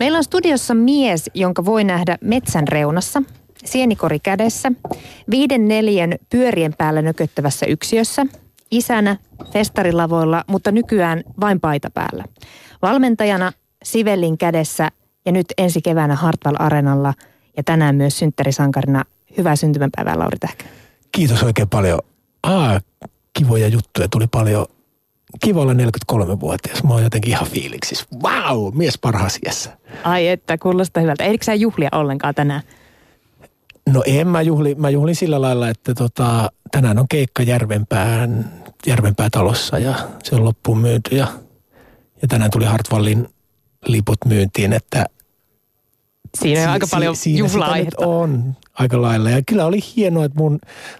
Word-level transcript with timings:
Meillä 0.00 0.18
on 0.18 0.24
studiossa 0.24 0.74
mies, 0.74 1.30
jonka 1.34 1.64
voi 1.64 1.84
nähdä 1.84 2.18
metsän 2.20 2.68
reunassa, 2.68 3.22
sienikori 3.64 4.18
kädessä, 4.20 4.72
viiden 5.30 5.68
neljän 5.68 6.14
pyörien 6.30 6.74
päällä 6.78 7.02
nököttävässä 7.02 7.66
yksiössä, 7.66 8.26
isänä, 8.70 9.16
festarilavoilla, 9.52 10.44
mutta 10.46 10.72
nykyään 10.72 11.22
vain 11.40 11.60
paita 11.60 11.90
päällä. 11.90 12.24
Valmentajana 12.82 13.52
Sivellin 13.84 14.38
kädessä 14.38 14.88
ja 15.26 15.32
nyt 15.32 15.46
ensi 15.58 15.82
keväänä 15.82 16.14
Hartwall 16.14 16.56
Arenalla 16.58 17.14
ja 17.56 17.62
tänään 17.62 17.94
myös 17.96 18.18
synttärisankarina. 18.18 19.04
Hyvää 19.38 19.56
syntymäpäivää 19.56 20.18
Lauri 20.18 20.38
Tähkä. 20.38 20.64
Kiitos 21.12 21.42
oikein 21.42 21.68
paljon. 21.68 21.98
Aa, 22.42 22.80
kivoja 23.38 23.68
juttuja 23.68 24.08
tuli 24.08 24.26
paljon. 24.26 24.66
Kiva 25.44 25.60
olla 25.60 25.72
43-vuotias. 25.72 26.82
Mä 26.84 26.94
oon 26.94 27.02
jotenkin 27.02 27.30
ihan 27.30 27.46
fiiliksissä. 27.48 28.04
Wow, 28.22 28.74
mies 28.76 28.98
parhaassa 28.98 29.38
iässä. 29.46 29.78
Ai 30.04 30.28
että, 30.28 30.58
kuulostaa 30.58 31.00
hyvältä. 31.00 31.24
Eikö 31.24 31.44
sä 31.44 31.54
juhlia 31.54 31.88
ollenkaan 31.92 32.34
tänään? 32.34 32.62
No 33.92 34.02
en 34.06 34.28
mä 34.28 34.42
juhli. 34.42 34.74
Mä 34.74 34.90
juhlin 34.90 35.16
sillä 35.16 35.40
lailla, 35.40 35.68
että 35.68 35.94
tota, 35.94 36.50
tänään 36.70 36.98
on 36.98 37.08
keikka 37.08 37.42
Järvenpään, 37.42 38.52
Järvenpää 38.86 39.28
talossa 39.32 39.78
ja 39.78 39.94
se 40.22 40.34
on 40.34 40.44
loppuun 40.44 40.78
myyty. 40.78 41.16
Ja, 41.16 41.26
ja 42.22 42.28
tänään 42.28 42.50
tuli 42.50 42.64
Hartwallin 42.64 43.28
liput 43.86 44.18
myyntiin, 44.24 44.72
että 44.72 45.06
Siinä 46.40 46.60
on 46.60 46.66
si- 46.66 46.70
aika 46.72 46.86
paljon 46.90 47.16
si- 47.16 47.38
juhlaa 47.38 47.76
on 47.96 48.56
aika 48.74 49.02
lailla. 49.02 49.30
Ja 49.30 49.42
kyllä 49.48 49.66
oli 49.66 49.80
hienoa, 49.96 50.24
että 50.24 50.38
mun 50.38 50.58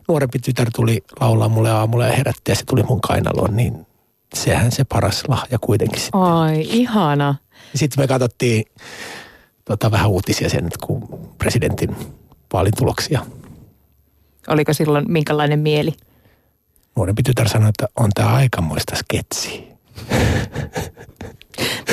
nuorempi 0.09 0.39
tytär 0.39 0.71
tuli 0.77 1.03
laulaa 1.21 1.49
mulle 1.49 1.71
aamulla 1.71 2.07
ja 2.07 2.13
herätti 2.13 2.51
ja 2.51 2.55
se 2.55 2.65
tuli 2.65 2.83
mun 2.83 3.01
kainaloon. 3.01 3.57
Niin 3.57 3.87
sehän 4.37 4.73
se 4.73 4.85
paras 4.85 5.23
lahja 5.29 5.59
kuitenkin 5.59 6.01
sitten. 6.01 6.21
Ai, 6.21 6.61
ihana. 6.71 7.35
Sitten 7.75 8.03
me 8.05 8.09
katsottiin 8.09 8.65
tota, 9.65 9.91
vähän 9.91 10.11
uutisia 10.11 10.49
sen, 10.51 10.67
että 10.67 10.87
kun 10.87 11.31
presidentin 11.39 11.97
vaalituloksia. 12.53 13.27
Oliko 14.49 14.73
silloin 14.73 15.05
minkälainen 15.09 15.59
mieli? 15.59 15.93
Nuorempi 16.97 17.23
tytär 17.23 17.49
sanoi, 17.49 17.69
että 17.69 17.87
on 17.97 18.11
tämä 18.15 18.35
aikamoista 18.35 18.97
sketsiä. 18.97 19.61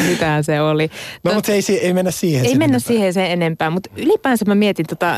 Mitähän 0.08 0.44
se 0.44 0.62
oli. 0.62 0.90
No, 1.24 1.32
to, 1.32 1.36
mutta 1.36 1.52
ei, 1.52 1.62
ei 1.82 1.94
mennä 1.94 2.12
siihen 2.12 2.46
Ei 2.46 2.50
sen 2.50 2.58
mennä 2.60 2.76
enempää. 2.76 2.88
siihen 2.88 3.14
sen 3.14 3.32
enempää, 3.32 3.70
mutta 3.70 3.90
ylipäänsä 3.98 4.46
mä 4.46 4.56
mietin, 4.56 4.86
tota, 4.86 5.16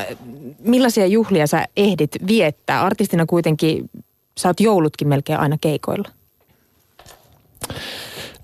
millaisia 0.60 1.06
juhlia 1.06 1.48
sä 1.48 1.66
ehdit 1.78 2.12
viettää. 2.28 2.82
Artistina 2.82 3.26
kuitenkin 3.26 3.90
sä 4.38 4.50
oot 4.50 4.60
joulutkin 4.60 5.08
melkein 5.08 5.40
aina 5.40 5.58
keikoilla. 5.62 6.10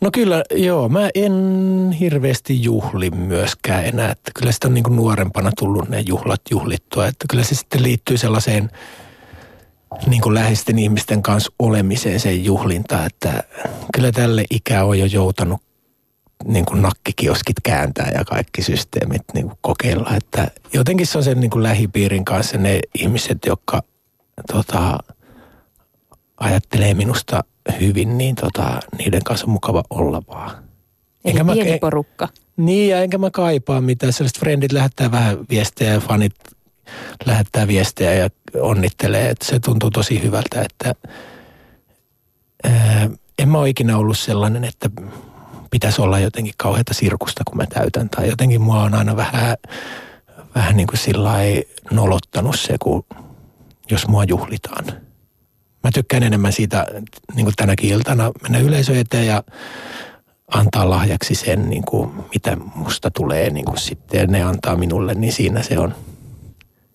No 0.02 0.10
kyllä, 0.14 0.44
joo. 0.56 0.90
Mä 0.90 1.10
en 1.16 1.96
hirveästi 2.00 2.64
juhli 2.64 3.10
myöskään 3.10 3.86
enää. 3.86 4.12
Että 4.12 4.32
kyllä 4.40 4.52
sitä 4.52 4.68
on 4.68 4.74
niin 4.74 4.84
kuin 4.84 4.96
nuorempana 4.96 5.52
tullut 5.60 5.90
ne 5.90 6.00
juhlat 6.00 6.42
juhlittua. 6.52 7.08
Että 7.08 7.26
kyllä 7.30 7.44
se 7.44 7.56
sitten 7.56 7.84
liittyy 7.84 8.18
sellaiseen 8.18 8.70
niin 10.08 10.22
kuin 10.22 10.36
läheisten 10.36 10.80
ihmisten 10.80 11.22
kanssa 11.22 11.52
olemiseen 11.60 12.20
sen 12.20 12.46
juhlinta. 12.46 13.06
Että 13.06 13.44
kyllä 13.94 14.12
tälle 14.12 14.44
ikä 14.50 14.84
on 14.84 15.00
jo 15.00 15.06
joutanut 15.06 15.62
niin 16.46 16.66
kuin 16.66 16.82
nakkikioskit 16.82 17.56
kääntää 17.64 18.12
ja 18.16 18.26
kaikki 18.26 18.62
systeemit 18.62 19.22
niin 19.34 19.48
kuin 19.48 19.58
kokeilla. 19.62 20.16
Että 20.16 20.48
jotenkin 20.74 21.08
se 21.08 21.18
on 21.18 21.24
sen 21.24 21.40
niin 21.40 21.52
kuin 21.52 21.64
lähipiirin 21.64 22.26
kanssa 22.26 22.58
ne 22.58 22.80
ihmiset, 23.00 23.38
jotka 23.46 23.84
tota, 24.52 24.98
ajattelee 26.42 26.94
minusta 26.94 27.44
hyvin, 27.80 28.18
niin 28.18 28.36
tota, 28.36 28.80
niiden 28.98 29.24
kanssa 29.24 29.46
on 29.46 29.52
mukava 29.54 29.84
olla 29.90 30.22
vaan. 30.28 30.52
Eli 30.52 31.32
Enkä 31.32 31.44
mä- 31.44 31.54
pieni 31.54 31.72
e- 31.72 31.80
porukka. 31.80 32.28
Niin, 32.58 32.90
ja 32.90 33.02
enkä 33.04 33.18
mä 33.18 33.32
kaipaa 33.32 33.82
mitään. 33.82 34.14
Sellaiset 34.14 34.40
frendit 34.40 34.72
lähettää 34.72 35.12
vähän 35.12 35.38
viestejä 35.50 35.94
ja 35.94 36.00
fanit 36.00 36.36
lähettää 37.26 37.68
viestejä 37.68 38.14
ja 38.14 38.30
onnittelee. 38.62 39.30
Että 39.30 39.46
se 39.46 39.60
tuntuu 39.60 39.92
tosi 39.92 40.24
hyvältä, 40.24 40.62
että 40.62 40.96
ää, 42.64 43.10
en 43.40 43.50
mä 43.50 43.58
ole 43.58 43.70
ikinä 43.70 43.98
ollut 43.98 44.18
sellainen, 44.18 44.64
että 44.64 44.90
pitäisi 45.72 46.02
olla 46.02 46.20
jotenkin 46.20 46.54
kauheata 46.58 46.94
sirkusta, 46.94 47.44
kun 47.48 47.58
mä 47.58 47.66
täytän. 47.66 48.10
Tai 48.10 48.30
jotenkin 48.30 48.62
mua 48.62 48.84
on 48.84 48.94
aina 48.94 49.16
vähän, 49.16 49.58
vähän 50.56 50.78
niin 50.78 50.88
kuin 50.88 50.98
sillä 51.00 51.34
nolottanut 51.92 52.60
se, 52.60 52.76
kun, 52.80 53.06
jos 53.92 54.08
mua 54.08 54.24
juhlitaan. 54.24 54.86
Mä 55.84 55.92
tykkään 55.94 56.24
enemmän 56.24 56.54
siitä, 56.54 56.88
niin 57.36 57.46
kuin 57.46 57.56
tänäkin 57.56 57.90
iltana, 57.90 58.32
mennä 58.42 58.60
yleisö 58.60 59.00
eteen 59.00 59.28
ja 59.28 59.44
antaa 60.48 60.90
lahjaksi 60.90 61.36
sen, 61.36 61.70
niin 61.70 61.84
kuin, 61.84 62.12
mitä 62.34 62.58
musta 62.76 63.12
tulee 63.12 63.50
niin 63.50 63.66
kuin 63.66 63.78
sitten 63.78 64.32
ne 64.32 64.44
antaa 64.44 64.76
minulle, 64.76 65.14
niin 65.14 65.34
siinä 65.34 65.64
se 65.64 65.80
on. 65.80 65.96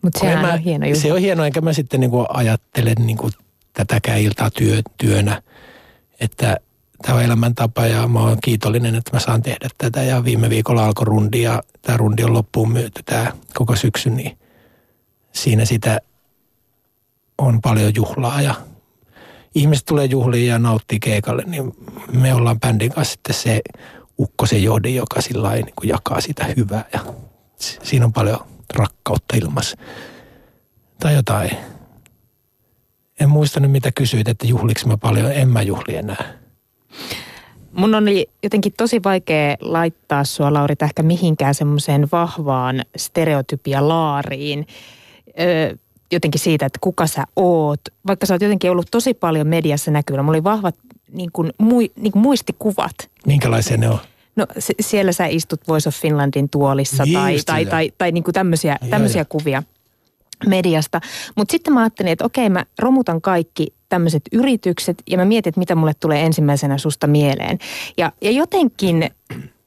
Mutta 0.03 0.25
mä, 0.25 0.53
on 0.53 0.59
hieno 0.59 0.87
juhla. 0.87 1.03
Se 1.03 1.13
on 1.13 1.21
hieno, 1.21 1.45
enkä 1.45 1.61
mä 1.61 1.73
sitten 1.73 2.01
niin 2.01 2.11
kuin 2.11 2.27
ajattele 2.29 2.95
niin 2.99 3.17
kuin 3.17 3.33
tätäkään 3.73 4.21
iltaa 4.21 4.51
työ, 4.51 4.83
työnä, 4.99 5.43
että 6.21 6.57
tämä 7.03 7.19
on 7.19 7.25
elämäntapa 7.25 7.87
ja 7.87 8.09
mä 8.09 8.21
oon 8.21 8.39
kiitollinen, 8.43 8.95
että 8.95 9.11
mä 9.13 9.21
saan 9.21 9.43
tehdä 9.43 9.69
tätä. 9.79 10.03
Ja 10.03 10.25
viime 10.25 10.51
viikolla 10.51 10.87
alkoi 10.87 11.05
rundi 11.05 11.43
ja 11.43 11.63
tämä 11.83 11.97
rundi 11.97 12.25
on 12.25 12.33
loppuun 12.33 12.73
myyty 12.73 13.03
tämä 13.03 13.33
koko 13.55 13.77
syksy, 13.77 14.11
niin 14.11 14.39
siinä 15.33 15.65
sitä 15.65 16.01
on 17.39 17.61
paljon 17.61 17.93
juhlaa 17.95 18.43
ja 18.43 18.55
ihmiset 19.57 19.87
tulee 19.87 20.05
juhliin 20.05 20.47
ja 20.47 20.59
nauttii 20.59 20.99
keikalle, 21.01 21.43
niin 21.47 21.73
me 22.13 22.35
ollaan 22.35 22.61
bändin 22.61 22.93
kanssa 22.93 23.13
sitten 23.13 23.35
se 23.35 23.61
ukkosen 24.19 24.63
johde, 24.63 24.89
joka 24.89 25.21
sillä 25.21 25.55
niin 25.55 25.73
kuin 25.77 25.89
jakaa 25.89 26.21
sitä 26.21 26.45
hyvää 26.57 26.85
ja 26.93 27.01
si- 27.57 27.79
siinä 27.83 28.05
on 28.05 28.13
paljon 28.13 28.39
rakkautta 28.75 29.37
ilmassa. 29.37 29.77
Tai 31.01 31.15
jotain. 31.15 31.51
En 33.21 33.29
muista 33.29 33.61
nyt 33.61 33.71
mitä 33.71 33.93
kysyit, 33.93 34.29
että 34.29 34.47
juhliks 34.47 34.87
mä 34.87 34.97
paljon. 34.97 35.33
En 35.33 35.49
mä 35.49 35.63
juhli 35.63 35.97
enää. 35.97 36.39
Mun 37.73 37.95
oli 37.95 38.31
jotenkin 38.43 38.73
tosi 38.77 39.03
vaikea 39.05 39.57
laittaa 39.61 40.25
sua, 40.25 40.53
Lauri 40.53 40.77
Tähkä, 40.77 41.03
mihinkään 41.03 41.55
semmoiseen 41.55 42.09
vahvaan 42.13 42.83
stereotypia-laariin. 42.97 44.67
Öö, 45.41 45.75
jotenkin 46.13 46.41
siitä, 46.41 46.67
että 46.67 46.79
kuka 46.83 47.07
sä 47.07 47.25
oot. 47.37 47.81
Vaikka 48.07 48.27
sä 48.27 48.35
oot 48.35 48.43
jotenkin 48.43 48.71
ollut 48.71 48.87
tosi 48.91 49.15
paljon 49.15 49.47
mediassa 49.47 49.91
näkyvillä. 49.91 50.23
Mulla 50.23 50.37
oli 50.37 50.45
vahvat 50.45 50.75
niin 51.13 51.31
kuin, 51.33 51.53
mui, 51.59 51.91
niin 51.97 52.13
kuin 52.13 52.23
muistikuvat. 52.23 52.95
Minkälaisia 53.27 53.77
ne 53.77 53.89
on? 53.89 53.99
No 54.37 54.47
se, 54.59 54.75
siellä 54.81 55.13
sä 55.13 55.27
istut 55.27 55.61
Voice 55.69 55.89
of 55.89 55.95
Finlandin 55.95 56.51
tuolissa 56.51 57.05
Niin 57.05 57.15
tai, 57.15 57.33
just 57.33 57.47
tai, 57.47 57.61
sitä. 57.61 57.71
tai, 57.71 57.93
tai 57.99 58.13
niin 58.13 58.25
kuin 58.25 58.35
tämmöisiä, 58.35 58.77
tämmöisiä 58.91 59.25
kuvia 59.25 59.63
mediasta. 60.47 61.01
Mutta 61.37 61.53
sitten 61.53 61.75
mä 61.75 61.81
ajattelin, 61.81 62.13
että 62.13 62.25
okei 62.25 62.51
mä 62.51 62.65
romutan 62.79 63.21
kaikki 63.21 63.75
tämmöiset 63.89 64.23
yritykset 64.33 65.03
ja 65.07 65.17
mä 65.17 65.25
mietin, 65.25 65.49
että 65.49 65.59
mitä 65.59 65.75
mulle 65.75 65.95
tulee 65.95 66.27
ensimmäisenä 66.27 66.79
susta 66.79 67.07
mieleen. 67.07 67.59
Ja, 67.97 68.13
ja 68.23 68.31
jotenkin 68.31 69.11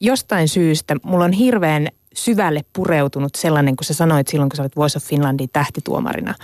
jostain 0.00 0.48
syystä 0.48 0.96
mulla 1.02 1.24
on 1.24 1.32
hirveän 1.32 1.88
syvälle 2.14 2.60
pureutunut 2.72 3.34
sellainen, 3.34 3.76
kun 3.76 3.84
sä 3.84 3.94
sanoit 3.94 4.28
silloin, 4.28 4.50
kun 4.50 4.56
sä 4.56 4.62
olit 4.62 4.76
Voice 4.76 4.96
of 4.96 5.04
Finlandin 5.04 5.48
tähtituomarina. 5.52 6.34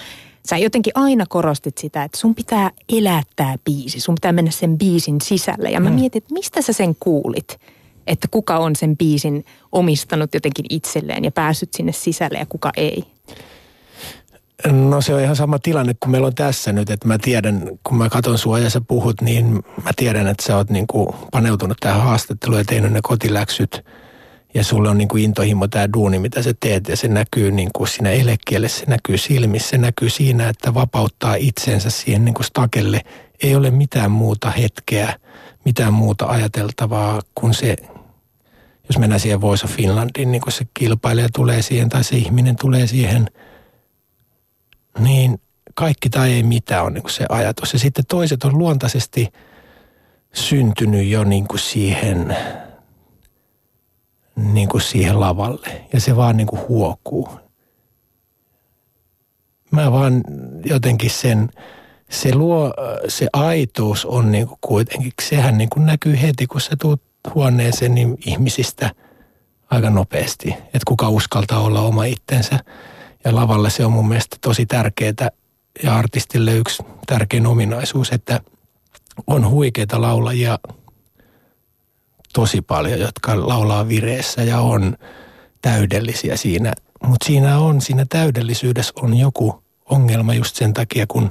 Sä 0.49 0.57
jotenkin 0.57 0.93
aina 0.97 1.25
korostit 1.29 1.79
sitä, 1.79 2.05
että 2.05 2.19
sun 2.19 2.35
pitää 2.35 2.71
elää 2.89 3.23
tää 3.37 3.55
biisi, 3.65 4.01
sun 4.01 4.15
pitää 4.15 4.33
mennä 4.33 4.51
sen 4.51 4.79
biisin 4.79 5.21
sisälle. 5.21 5.71
Ja 5.71 5.81
mä 5.81 5.91
mietin, 5.91 6.23
että 6.23 6.35
mistä 6.35 6.63
sä 6.63 6.73
sen 6.73 6.97
kuulit? 7.01 7.61
Että 8.07 8.29
kuka 8.31 8.59
on 8.59 8.77
sen 8.77 8.97
biisin 8.97 9.45
omistanut 9.73 10.35
jotenkin 10.35 10.67
itselleen 10.71 11.25
ja 11.25 11.31
päässyt 11.31 11.75
sinne 11.75 11.93
sisälle 11.93 12.39
ja 12.39 12.47
kuka 12.47 12.71
ei. 12.77 13.05
No 14.73 15.01
se 15.01 15.15
on 15.15 15.21
ihan 15.21 15.37
sama 15.37 15.59
tilanne 15.59 15.95
kuin 16.01 16.11
meillä 16.11 16.27
on 16.27 16.35
tässä 16.35 16.73
nyt, 16.73 16.91
että 16.91 17.09
mä 17.09 17.19
tiedän, 17.19 17.71
kun 17.85 17.99
mä 17.99 18.09
katon 18.09 18.39
sua 18.39 18.59
ja 18.59 18.71
sä 18.71 18.81
puhut, 18.81 19.21
niin 19.21 19.55
mä 19.85 19.91
tiedän, 19.97 20.27
että 20.27 20.43
sä 20.47 20.57
oot 20.57 20.71
niin 20.71 20.87
kuin 20.87 21.09
paneutunut 21.33 21.77
tähän 21.81 22.03
haastatteluun 22.03 22.61
ja 22.61 22.65
tehnyt 22.65 22.93
ne 22.93 23.01
kotiläksyt. 23.03 23.85
Ja 24.57 24.65
sulla 24.65 24.91
on 24.91 24.99
niin 24.99 25.09
kuin 25.09 25.25
intohimo 25.25 25.69
tämä 25.69 25.93
duuni, 25.93 26.19
mitä 26.19 26.43
sä 26.43 26.55
teet 26.61 26.89
ja 26.89 26.97
se 26.97 27.09
näkyy 27.09 27.51
niin 27.51 27.71
kuin 27.77 27.89
siinä 27.89 28.11
elekielessä, 28.11 28.79
se 28.79 28.87
näkyy 28.87 29.19
silmissä, 29.19 29.69
se 29.69 29.79
näkyy 29.79 30.11
siinä, 30.11 30.49
että 30.49 30.75
vapauttaa 30.75 31.35
itsensä 31.35 31.91
siihen 31.91 32.25
niin 32.25 32.35
kuin 32.35 32.45
stakelle. 32.45 33.01
Ei 33.43 33.57
ole 33.57 33.71
mitään 33.71 34.11
muuta 34.11 34.51
hetkeä, 34.51 35.19
mitään 35.65 35.93
muuta 35.93 36.27
ajateltavaa 36.27 37.23
kuin 37.35 37.55
se, 37.55 37.77
jos 38.89 38.99
mennään 38.99 39.21
siihen 39.21 39.41
Voice 39.41 39.65
of 39.65 39.73
Finlandiin, 39.73 40.33
niin 40.33 40.43
kun 40.43 40.53
se 40.53 40.67
kilpailija 40.75 41.29
tulee 41.35 41.63
siihen 41.63 41.89
tai 41.89 42.05
se 42.05 42.17
ihminen 42.17 42.57
tulee 42.57 42.87
siihen– 42.87 43.27
niin 44.99 45.41
kaikki 45.75 46.11
tai 46.11 46.33
ei 46.33 46.43
mitään 46.43 46.85
on 46.85 46.95
niin 46.95 47.03
kuin 47.03 47.13
se 47.13 47.27
ajatus. 47.29 47.73
Ja 47.73 47.79
sitten 47.79 48.05
toiset 48.09 48.45
on 48.45 48.59
luontaisesti 48.59 49.33
syntynyt 50.35 51.07
jo 51.07 51.25
niin 51.25 51.49
kuin 51.49 51.61
siihen, 51.61 52.37
niin 54.37 54.69
kuin 54.69 54.81
siihen 54.81 55.21
lavalle. 55.21 55.87
Ja 55.93 56.01
se 56.01 56.17
vaan 56.17 56.37
niin 56.37 56.47
kuin 56.47 56.63
huokuu. 56.69 57.29
Mä 59.71 59.93
vaan 59.93 60.23
jotenkin 60.65 61.11
sen, 61.11 61.49
se 62.11 62.35
luo, 62.35 62.75
se 63.09 63.27
aitous 63.33 64.05
on 64.05 64.33
niin 64.33 64.47
kuin 64.47 64.59
kuitenkin, 64.61 65.13
sehän 65.23 65.59
niin 65.59 65.71
kuin 65.71 65.87
näkyy 65.87 66.23
heti, 66.23 66.47
kun 66.47 66.61
sä 66.61 66.77
tuut 66.81 67.03
huoneeseen, 67.35 67.95
niin 67.95 68.19
ihmisistä 68.27 68.91
aika 69.71 69.91
nopeasti. 69.91 70.49
Että 70.51 70.81
kuka 70.87 71.09
uskaltaa 71.09 71.61
olla 71.61 71.81
oma 71.81 72.05
itsensä. 72.05 72.59
Ja 73.25 73.35
lavalle 73.35 73.71
se 73.71 73.85
on 73.85 73.93
mun 73.93 74.09
mielestä 74.09 74.37
tosi 74.41 74.67
tärkeää 74.67 75.31
ja 75.83 75.97
artistille 75.97 76.57
yksi 76.57 76.83
tärkein 77.07 77.47
ominaisuus, 77.47 78.13
että 78.13 78.41
on 79.27 79.51
huikeita 79.51 80.01
laulajia 80.01 80.59
tosi 82.37 82.63
paljon, 82.63 83.01
jotka 83.01 83.49
laulaa 83.49 83.89
vireessä 83.89 84.43
ja 84.43 84.61
on 84.61 84.97
täydellisiä 85.63 86.37
siinä. 86.37 86.73
Mutta 87.07 87.27
siinä 87.27 87.59
on, 87.59 87.81
siinä 87.81 88.07
täydellisyydessä 88.09 88.93
on 88.97 89.17
joku 89.19 89.63
ongelma 89.91 90.35
just 90.35 90.57
sen 90.57 90.75
takia, 90.75 91.07
kun 91.09 91.31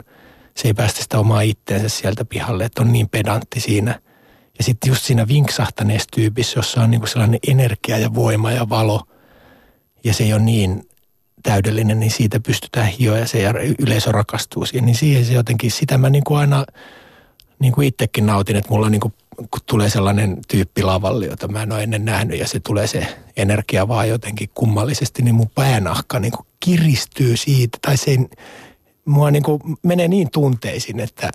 se 0.58 0.68
ei 0.68 0.74
päästä 0.74 1.02
sitä 1.02 1.20
omaa 1.20 1.42
itteensä 1.42 1.90
sieltä 1.90 2.26
pihalle, 2.26 2.66
että 2.66 2.82
on 2.82 2.94
niin 2.94 3.10
pedantti 3.10 3.60
siinä. 3.60 4.00
Ja 4.58 4.64
sitten 4.64 4.90
just 4.90 5.04
siinä 5.04 5.28
vinksahtaneessa 5.28 6.10
tyypissä, 6.16 6.60
jossa 6.60 6.82
on 6.82 6.92
niinku 6.92 7.08
sellainen 7.08 7.40
energia 7.48 7.98
ja 7.98 8.14
voima 8.14 8.52
ja 8.52 8.70
valo, 8.70 9.02
ja 10.04 10.14
se 10.14 10.24
ei 10.24 10.34
ole 10.34 10.42
niin 10.42 10.90
täydellinen, 11.44 12.00
niin 12.00 12.12
siitä 12.12 12.40
pystytään 12.40 12.88
hioa 12.88 13.18
ja 13.18 13.28
se 13.28 13.44
yleisö 13.80 14.12
rakastuu 14.12 14.66
siihen. 14.66 14.86
Niin 14.86 14.96
siihen 14.96 15.26
se 15.26 15.34
jotenkin, 15.34 15.72
sitä 15.72 15.98
mä 15.98 16.10
niinku 16.10 16.36
aina 16.36 16.66
niinku 17.60 17.82
itsekin 17.82 18.26
nautin, 18.26 18.56
että 18.56 18.70
mulla 18.70 18.90
niinku, 18.90 19.12
kun 19.36 19.62
tulee 19.66 19.90
sellainen 19.90 20.38
tyyppi 20.48 20.84
lavalle, 20.84 21.26
jota 21.26 21.48
mä 21.48 21.64
en 21.64 21.72
ole 21.72 21.84
ennen 21.84 22.06
nähnyt 22.06 22.40
ja 22.40 22.48
se 22.48 22.60
tulee 22.60 22.88
se 22.88 23.08
energia 23.38 23.88
vaan 23.88 24.10
jotenkin 24.10 24.50
kummallisesti, 24.54 25.22
niin 25.22 25.36
mun 25.36 25.50
päänahka 25.56 26.20
niinku 26.20 26.46
kiristyy 26.60 27.38
siitä, 27.38 27.78
tai 27.82 27.98
se 27.98 28.18
mua 29.06 29.32
niinku 29.32 29.60
menee 29.84 30.08
niin 30.08 30.32
tunteisiin, 30.32 31.00
että 31.00 31.32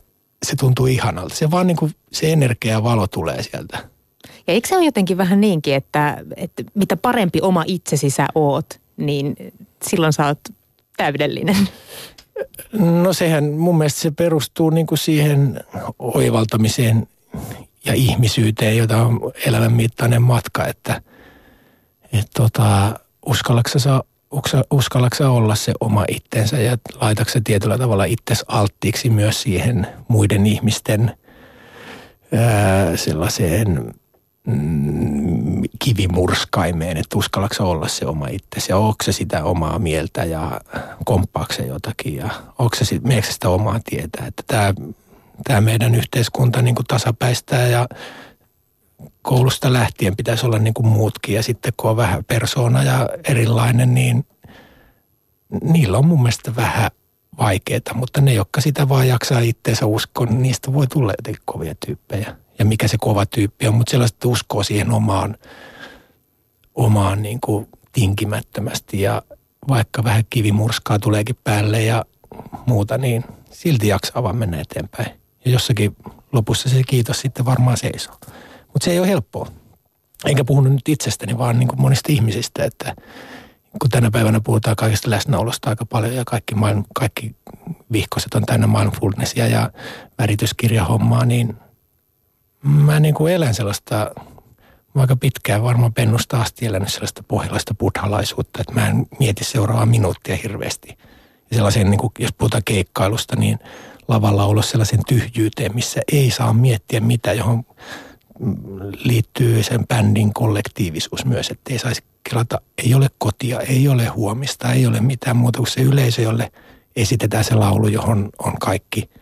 se 0.47 0.57
tuntuu 0.57 0.87
ihanalta. 0.87 1.35
Se 1.35 1.51
vaan 1.51 1.67
niinku, 1.67 1.91
se 2.13 2.33
energia 2.33 2.73
ja 2.73 2.83
valo 2.83 3.07
tulee 3.07 3.43
sieltä. 3.43 3.79
Ja 4.47 4.55
eikö 4.55 4.69
se 4.69 4.77
ole 4.77 4.85
jotenkin 4.85 5.17
vähän 5.17 5.41
niinkin, 5.41 5.75
että, 5.75 6.25
että 6.37 6.63
mitä 6.75 6.97
parempi 6.97 7.41
oma 7.43 7.65
itsesi 7.67 8.11
sä 8.11 8.27
oot, 8.35 8.81
niin 8.97 9.37
silloin 9.83 10.13
sä 10.13 10.27
oot 10.27 10.41
täydellinen? 10.97 11.69
No 12.73 13.13
sehän 13.13 13.45
mun 13.45 13.79
mielestä 13.79 14.01
se 14.01 14.11
perustuu 14.11 14.71
niin 14.71 14.87
kuin 14.87 14.99
siihen 14.99 15.61
oivaltamiseen 15.99 17.07
ja 17.85 17.95
ihmisyyteen, 17.95 18.77
jota 18.77 18.97
on 18.97 19.33
elämän 19.47 19.73
mittainen 19.73 20.23
matka, 20.23 20.67
että 20.67 21.03
et 22.13 22.27
tota, 22.37 22.95
uskallatko 24.71 25.29
olla 25.29 25.55
se 25.55 25.73
oma 25.81 26.05
itsensä 26.09 26.59
ja 26.59 26.79
laitatko 27.01 27.41
tietyllä 27.45 27.79
tavalla 27.79 28.05
itsesi 28.05 28.45
alttiiksi 28.49 29.11
myös 29.11 29.43
siihen 29.43 29.87
muiden 30.09 30.47
ihmisten 30.47 31.17
ää, 32.33 32.97
sellaiseen 32.97 33.95
mm, 34.47 35.63
kivimurskaimeen, 35.79 36.97
että 36.97 37.19
uskallatko 37.19 37.71
olla 37.71 37.89
se 37.89 38.07
oma 38.07 38.29
itsesi? 38.29 38.73
Ja 38.73 38.77
onko 38.77 38.97
se 39.05 39.13
sitä 39.13 39.45
omaa 39.45 39.79
mieltä 39.79 40.25
ja 40.25 40.61
komppaako 41.05 41.53
se 41.53 41.63
jotakin? 41.67 42.17
Ja 42.17 42.31
onko 42.59 42.77
se 42.77 42.85
sit, 42.85 43.03
sitä 43.31 43.49
omaa 43.49 43.81
tietä. 43.85 44.27
Että 44.27 44.43
tämä, 44.47 44.75
tämä 45.45 45.61
meidän 45.61 45.95
yhteiskunta 45.95 46.63
niin 46.63 46.75
kuin 46.75 46.87
tasapäistää 46.87 47.67
ja 47.67 47.89
koulusta 49.23 49.73
lähtien 49.73 50.17
pitäisi 50.17 50.47
olla 50.47 50.59
niin 50.59 50.75
kuin 50.75 50.87
muutkin. 50.87 51.35
Ja 51.35 51.43
sitten 51.43 51.73
kun 51.77 51.91
on 51.91 51.97
vähän 51.97 52.25
persoona 52.25 52.83
ja 52.83 53.09
erilainen, 53.29 53.95
niin 53.95 54.27
niillä 55.63 55.99
on 55.99 56.07
mun 56.07 56.23
mielestä 56.23 56.57
vähän 56.57 56.91
vaikeaa, 57.39 57.95
mutta 57.95 58.21
ne, 58.21 58.35
jotka 58.35 58.61
sitä 58.61 58.89
vaan 58.89 59.09
jaksaa 59.09 59.41
itseensä 59.41 59.87
uskoa, 59.87 60.27
niin 60.27 60.43
niistä 60.43 60.73
voi 60.73 60.87
tulla 60.87 61.13
jotenkin 61.13 61.43
kovia 61.45 61.75
tyyppejä 61.87 62.37
ja 62.61 62.65
mikä 62.65 62.89
se 62.89 62.97
kova 63.01 63.27
tyyppi 63.27 63.69
on, 63.69 63.75
mutta 63.75 63.91
sellaiset 63.91 64.25
uskoo 64.25 64.63
siihen 64.63 64.91
omaan, 64.91 65.37
omaan 66.75 67.23
niin 67.23 67.41
kuin 67.41 67.69
tinkimättömästi 67.93 69.01
ja 69.01 69.23
vaikka 69.69 70.05
vähän 70.05 70.25
kivimurskaa 70.31 70.99
tuleekin 70.99 71.37
päälle 71.45 71.83
ja 71.83 72.05
muuta, 72.67 72.99
niin 72.99 73.25
silti 73.51 73.89
jaksaa 73.89 74.23
vaan 74.23 74.37
mennä 74.37 74.61
eteenpäin. 74.61 75.21
Ja 75.45 75.51
jossakin 75.51 75.97
lopussa 76.33 76.69
se 76.69 76.83
kiitos 76.87 77.21
sitten 77.21 77.45
varmaan 77.45 77.77
seisoo. 77.77 78.15
Mutta 78.73 78.85
se 78.85 78.91
ei 78.91 78.99
ole 78.99 79.09
helppoa. 79.09 79.49
Enkä 80.25 80.45
puhunut 80.45 80.73
nyt 80.73 80.89
itsestäni, 80.89 81.39
vaan 81.39 81.59
niin 81.59 81.69
kuin 81.69 81.81
monista 81.81 82.13
ihmisistä, 82.13 82.65
että 82.65 82.95
kun 83.81 83.91
tänä 83.91 84.11
päivänä 84.11 84.41
puhutaan 84.41 84.77
kaikesta 84.77 85.11
läsnäolosta 85.11 85.71
aika 85.71 85.87
paljon 85.87 86.15
ja 86.15 86.25
kaikki, 86.27 86.55
maailma, 86.55 86.85
kaikki 86.95 87.37
vihkoset 87.93 88.35
on 88.35 88.47
täynnä 88.47 88.67
mindfulnessia 88.67 89.49
ja 89.49 89.71
värityskirjahommaa, 90.19 91.25
niin– 91.25 91.55
mä 92.63 93.01
niin 93.01 93.15
kuin 93.15 93.33
elän 93.33 93.55
sellaista, 93.55 94.11
mä 94.95 95.01
aika 95.01 95.17
pitkään 95.17 95.63
varmaan 95.63 95.95
pennusta 95.95 96.41
asti 96.41 96.67
elänyt 96.67 96.93
sellaista 96.93 97.23
pohjalaista 97.29 97.75
buddhalaisuutta, 97.75 98.61
että 98.61 98.73
mä 98.73 98.89
en 98.89 99.07
mieti 99.19 99.45
seuraavaa 99.45 99.87
minuuttia 99.87 100.37
hirveästi. 100.37 100.99
Ja 101.51 101.57
sellaisen, 101.57 101.91
niin 101.91 101.99
kuin, 101.99 102.13
jos 102.19 102.33
puhutaan 102.39 102.63
keikkailusta, 102.65 103.37
niin 103.37 103.59
lavalla 104.09 104.45
olla 104.45 104.63
sellaisen 104.63 105.01
tyhjyyteen, 105.09 105.75
missä 105.75 106.01
ei 106.13 106.31
saa 106.31 106.53
miettiä 106.53 107.01
mitä, 107.01 107.33
johon 107.33 107.65
liittyy 109.05 109.63
sen 109.63 109.87
bändin 109.87 110.35
kollektiivisuus 110.35 111.25
myös, 111.25 111.51
että 111.51 111.73
ei 111.73 111.79
saisi 111.79 112.03
kelata, 112.31 112.61
ei 112.85 112.95
ole 112.95 113.09
kotia, 113.19 113.61
ei 113.61 113.89
ole 113.89 114.07
huomista, 114.07 114.73
ei 114.73 114.87
ole 114.87 115.01
mitään 115.01 115.37
muuta 115.37 115.59
kuin 115.59 115.71
se 115.71 115.81
yleisö, 115.81 116.23
jolle 116.23 116.53
esitetään 116.97 117.45
se 117.45 117.55
laulu, 117.55 117.89
johon 117.89 118.31
on 118.39 118.59
kaikki– 118.59 119.11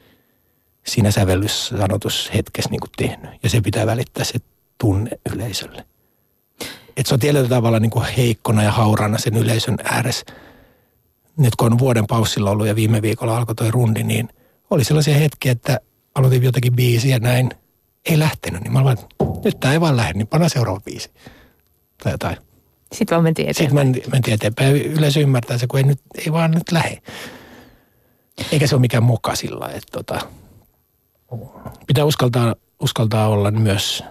siinä 0.89 1.11
sävellyssanotushetkessä 1.11 2.71
niin 2.71 2.81
kuin 2.81 2.91
tehnyt. 2.97 3.31
Ja 3.43 3.51
se 3.51 3.61
pitää 3.61 3.87
välittää 3.87 4.25
se 4.25 4.39
tunne 4.79 5.11
yleisölle. 5.33 5.85
Et 6.97 7.07
se 7.07 7.15
on 7.15 7.21
tietyllä 7.21 7.49
tavalla 7.49 7.81
niin 7.81 7.91
kuin 7.91 8.07
heikkona 8.17 8.63
ja 8.63 8.73
haurana 8.73 9.19
sen 9.19 9.37
yleisön 9.37 9.77
ääressä. 9.85 10.27
Nyt 11.37 11.57
kun 11.57 11.73
on 11.73 11.79
vuoden 11.79 12.07
paussilla 12.07 12.51
ollut 12.51 12.67
ja 12.67 12.77
viime 12.77 13.03
viikolla 13.03 13.37
alkoi 13.37 13.55
toi 13.55 13.71
rundi, 13.71 14.03
niin 14.03 14.29
oli 14.71 14.85
sellaisia 14.85 15.15
hetkiä, 15.15 15.53
että 15.53 15.81
aloitin 16.15 16.43
jotakin 16.43 16.77
biisiä 16.77 17.19
näin. 17.19 17.51
Ei 18.05 18.19
lähtenyt, 18.19 18.63
niin 18.63 18.73
mä 18.73 18.81
olin, 18.81 18.99
nyt 19.45 19.61
tämä 19.61 19.73
ei 19.73 19.81
vaan 19.81 19.97
lähde, 19.97 20.13
niin 20.13 20.27
panna 20.27 20.49
seuraava 20.49 20.81
biisi. 20.81 21.11
Tai 22.03 22.13
jotain. 22.13 22.37
Sitten 22.93 23.17
vaan 23.17 23.25
mentiin 23.25 23.49
eteenpäin. 23.49 23.87
Sitten 23.87 24.03
men, 24.03 24.13
mentiin 24.13 24.35
eteenpäin. 24.35 24.77
Yleisö 24.77 25.21
ymmärtää 25.21 25.59
se, 25.59 25.67
kun 25.67 25.79
ei, 25.79 25.85
nyt, 25.85 26.01
ei 26.27 26.33
vaan 26.33 26.51
nyt 26.51 26.73
lähde. 26.73 26.99
Eikä 28.53 28.67
se 28.67 28.75
ole 28.75 28.81
mikään 28.81 29.03
moka 29.03 29.35
sillä 29.35 29.67
että 29.67 29.93
tota, 29.93 30.21
pitää 31.87 32.05
uskaltaa, 32.05 32.55
uskaltaa 32.81 33.29
olla 33.29 33.51
myös 33.51 34.05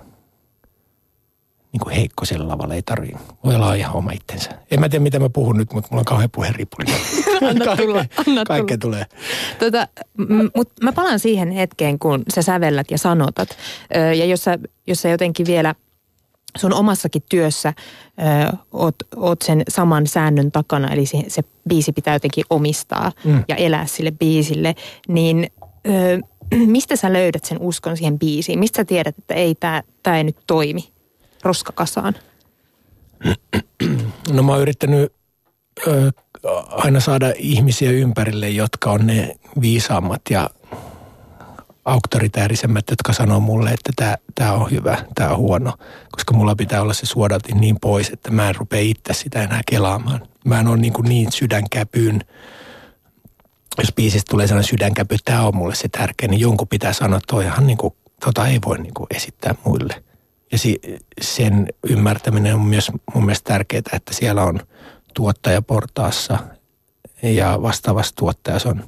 niin 1.72 1.80
kuin 1.80 1.96
heikko 1.96 2.26
sillä 2.26 2.48
lavalla, 2.48 2.76
ei 2.76 2.82
tarvii. 2.82 3.16
Voi 3.44 3.56
olla 3.56 3.74
ihan 3.74 3.96
oma 3.96 4.12
itsensä. 4.12 4.50
En 4.72 4.80
mä 4.80 4.90
tiedä, 4.90 5.04
mitä 5.04 5.20
mä 5.20 5.30
puhun 5.30 5.58
nyt, 5.58 5.74
mutta 5.74 5.88
mulla 5.92 6.02
on 6.02 6.06
kauhean 6.06 6.30
puheenripuli. 6.32 6.86
anna 7.50 7.78
tulla, 7.78 8.06
anna 8.28 8.46
Kaikkea 8.46 8.78
tulee. 8.78 9.06
Tota, 9.60 9.88
mutta 10.56 10.84
mä 10.84 10.92
palaan 10.92 11.20
siihen 11.20 11.52
hetkeen, 11.52 12.00
kun 12.00 12.24
sä 12.36 12.42
sävellät 12.42 12.92
ja 12.92 12.98
sanotat. 12.98 13.50
Ja 14.18 14.26
jos 14.26 14.44
sä, 14.44 14.60
jos 14.88 15.02
sä 15.02 15.10
jotenkin 15.10 15.46
vielä 15.46 15.76
sun 16.58 16.74
omassakin 16.74 17.24
työssä 17.30 17.74
ö, 18.50 18.58
oot, 18.72 18.96
oot 19.16 19.42
sen 19.42 19.64
saman 19.70 20.08
säännön 20.08 20.52
takana, 20.52 20.94
eli 20.94 21.06
se, 21.06 21.24
se 21.28 21.44
biisi 21.70 21.92
pitää 21.92 22.16
jotenkin 22.16 22.46
omistaa 22.50 23.12
mm. 23.24 23.44
ja 23.48 23.56
elää 23.56 23.86
sille 23.86 24.12
biisille, 24.12 24.76
niin 25.08 25.48
ö, 25.88 26.20
mistä 26.66 26.96
sä 26.96 27.14
löydät 27.14 27.46
sen 27.46 27.58
uskon 27.60 27.98
siihen 27.98 28.20
biisiin? 28.20 28.60
Mistä 28.60 28.78
sä 28.78 28.86
tiedät, 28.86 29.18
että 29.18 29.34
ei, 29.34 29.56
tämä 30.04 30.18
ei 30.18 30.24
nyt 30.24 30.38
toimi 30.48 30.90
roskakasaan? 31.44 32.16
No 34.32 34.44
mä 34.44 34.52
oon 34.52 34.62
yrittänyt 34.62 35.14
ö, 35.88 36.12
aina 36.70 37.00
saada 37.00 37.34
ihmisiä 37.38 37.92
ympärille, 37.92 38.50
jotka 38.50 38.92
on 38.92 39.08
ne 39.08 39.36
viisaammat 39.62 40.22
ja 40.30 40.50
auktoritäärisemmät, 41.86 42.86
jotka 42.90 43.14
sanoo 43.14 43.40
mulle, 43.40 43.70
että 43.70 44.18
tämä, 44.36 44.54
on 44.54 44.72
hyvä, 44.72 44.98
tämä 45.16 45.30
on 45.30 45.38
huono. 45.38 45.74
Koska 46.12 46.34
mulla 46.34 46.56
pitää 46.56 46.82
olla 46.82 46.94
se 46.94 47.06
suodatin 47.06 47.62
niin 47.62 47.78
pois, 47.82 48.10
että 48.10 48.32
mä 48.32 48.50
en 48.50 48.56
rupea 48.56 48.80
itse 48.80 49.14
sitä 49.14 49.44
enää 49.44 49.62
kelaamaan. 49.70 50.28
Mä 50.46 50.60
en 50.60 50.68
ole 50.68 50.78
niin, 50.78 50.94
kuin 50.94 51.10
niin 51.10 51.32
sydänkäpyyn 51.32 52.22
jos 53.82 53.94
biisistä 53.96 54.30
tulee 54.30 54.48
sellainen 54.48 54.70
sydänkäpy, 54.70 55.18
tämä 55.26 55.48
on 55.48 55.56
mulle 55.56 55.76
se 55.76 55.88
tärkeä, 55.88 56.28
niin 56.28 56.40
jonkun 56.40 56.68
pitää 56.68 56.94
sanoa, 56.94 57.18
että 57.18 57.34
toihan 57.34 57.68
niin 57.68 57.78
kuin, 57.78 57.94
tota 58.26 58.48
ei 58.48 58.60
voi 58.66 58.78
niin 58.78 58.94
kuin 58.94 59.08
esittää 59.16 59.56
muille. 59.66 60.04
Ja 60.52 60.58
si, 60.58 60.80
sen 61.22 61.68
ymmärtäminen 61.90 62.56
on 62.56 62.62
myös 62.62 62.92
mun 63.14 63.26
mielestä 63.26 63.54
tärkeää, 63.54 63.82
että 63.94 64.14
siellä 64.14 64.44
on 64.44 64.60
tuottaja 65.14 65.62
portaassa 65.62 66.38
ja 67.24 67.60
vastaavassa 67.62 68.16
tuottajassa 68.16 68.70
on 68.70 68.84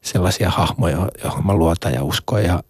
sellaisia 0.00 0.50
hahmoja, 0.50 1.08
joihin 1.24 1.46
mä 1.46 1.54
luotan 1.54 1.94
ja 1.94 2.04
uskon 2.04 2.44
ja 2.44 2.62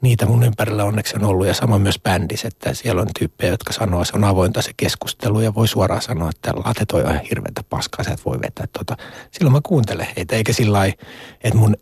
niitä 0.00 0.26
mun 0.26 0.42
ympärillä 0.42 0.84
onneksi 0.84 1.16
on 1.16 1.24
ollut 1.24 1.46
ja 1.46 1.54
sama 1.54 1.78
myös 1.78 2.00
bändissä, 2.02 2.48
että 2.48 2.74
siellä 2.74 3.02
on 3.02 3.08
tyyppejä, 3.18 3.52
jotka 3.52 3.72
sanoo, 3.72 4.02
että 4.02 4.12
se 4.12 4.16
on 4.18 4.24
avointa 4.24 4.62
se 4.62 4.70
keskustelu 4.76 5.40
ja 5.40 5.54
voi 5.54 5.68
suoraan 5.68 6.02
sanoa, 6.02 6.30
että 6.30 6.52
late 6.64 6.86
toi 6.86 7.02
on 7.02 7.20
hirveätä 7.30 7.62
paskaa, 7.70 8.04
sä 8.04 8.12
et 8.12 8.24
voi 8.24 8.40
vetää 8.42 8.66
tota. 8.78 8.96
Silloin 9.30 9.52
mä 9.52 9.60
kuuntelen 9.62 10.06
heitä, 10.16 10.36
eikä 10.36 10.52
sillä 10.52 10.86
että 10.86 11.58
mun 11.58 11.76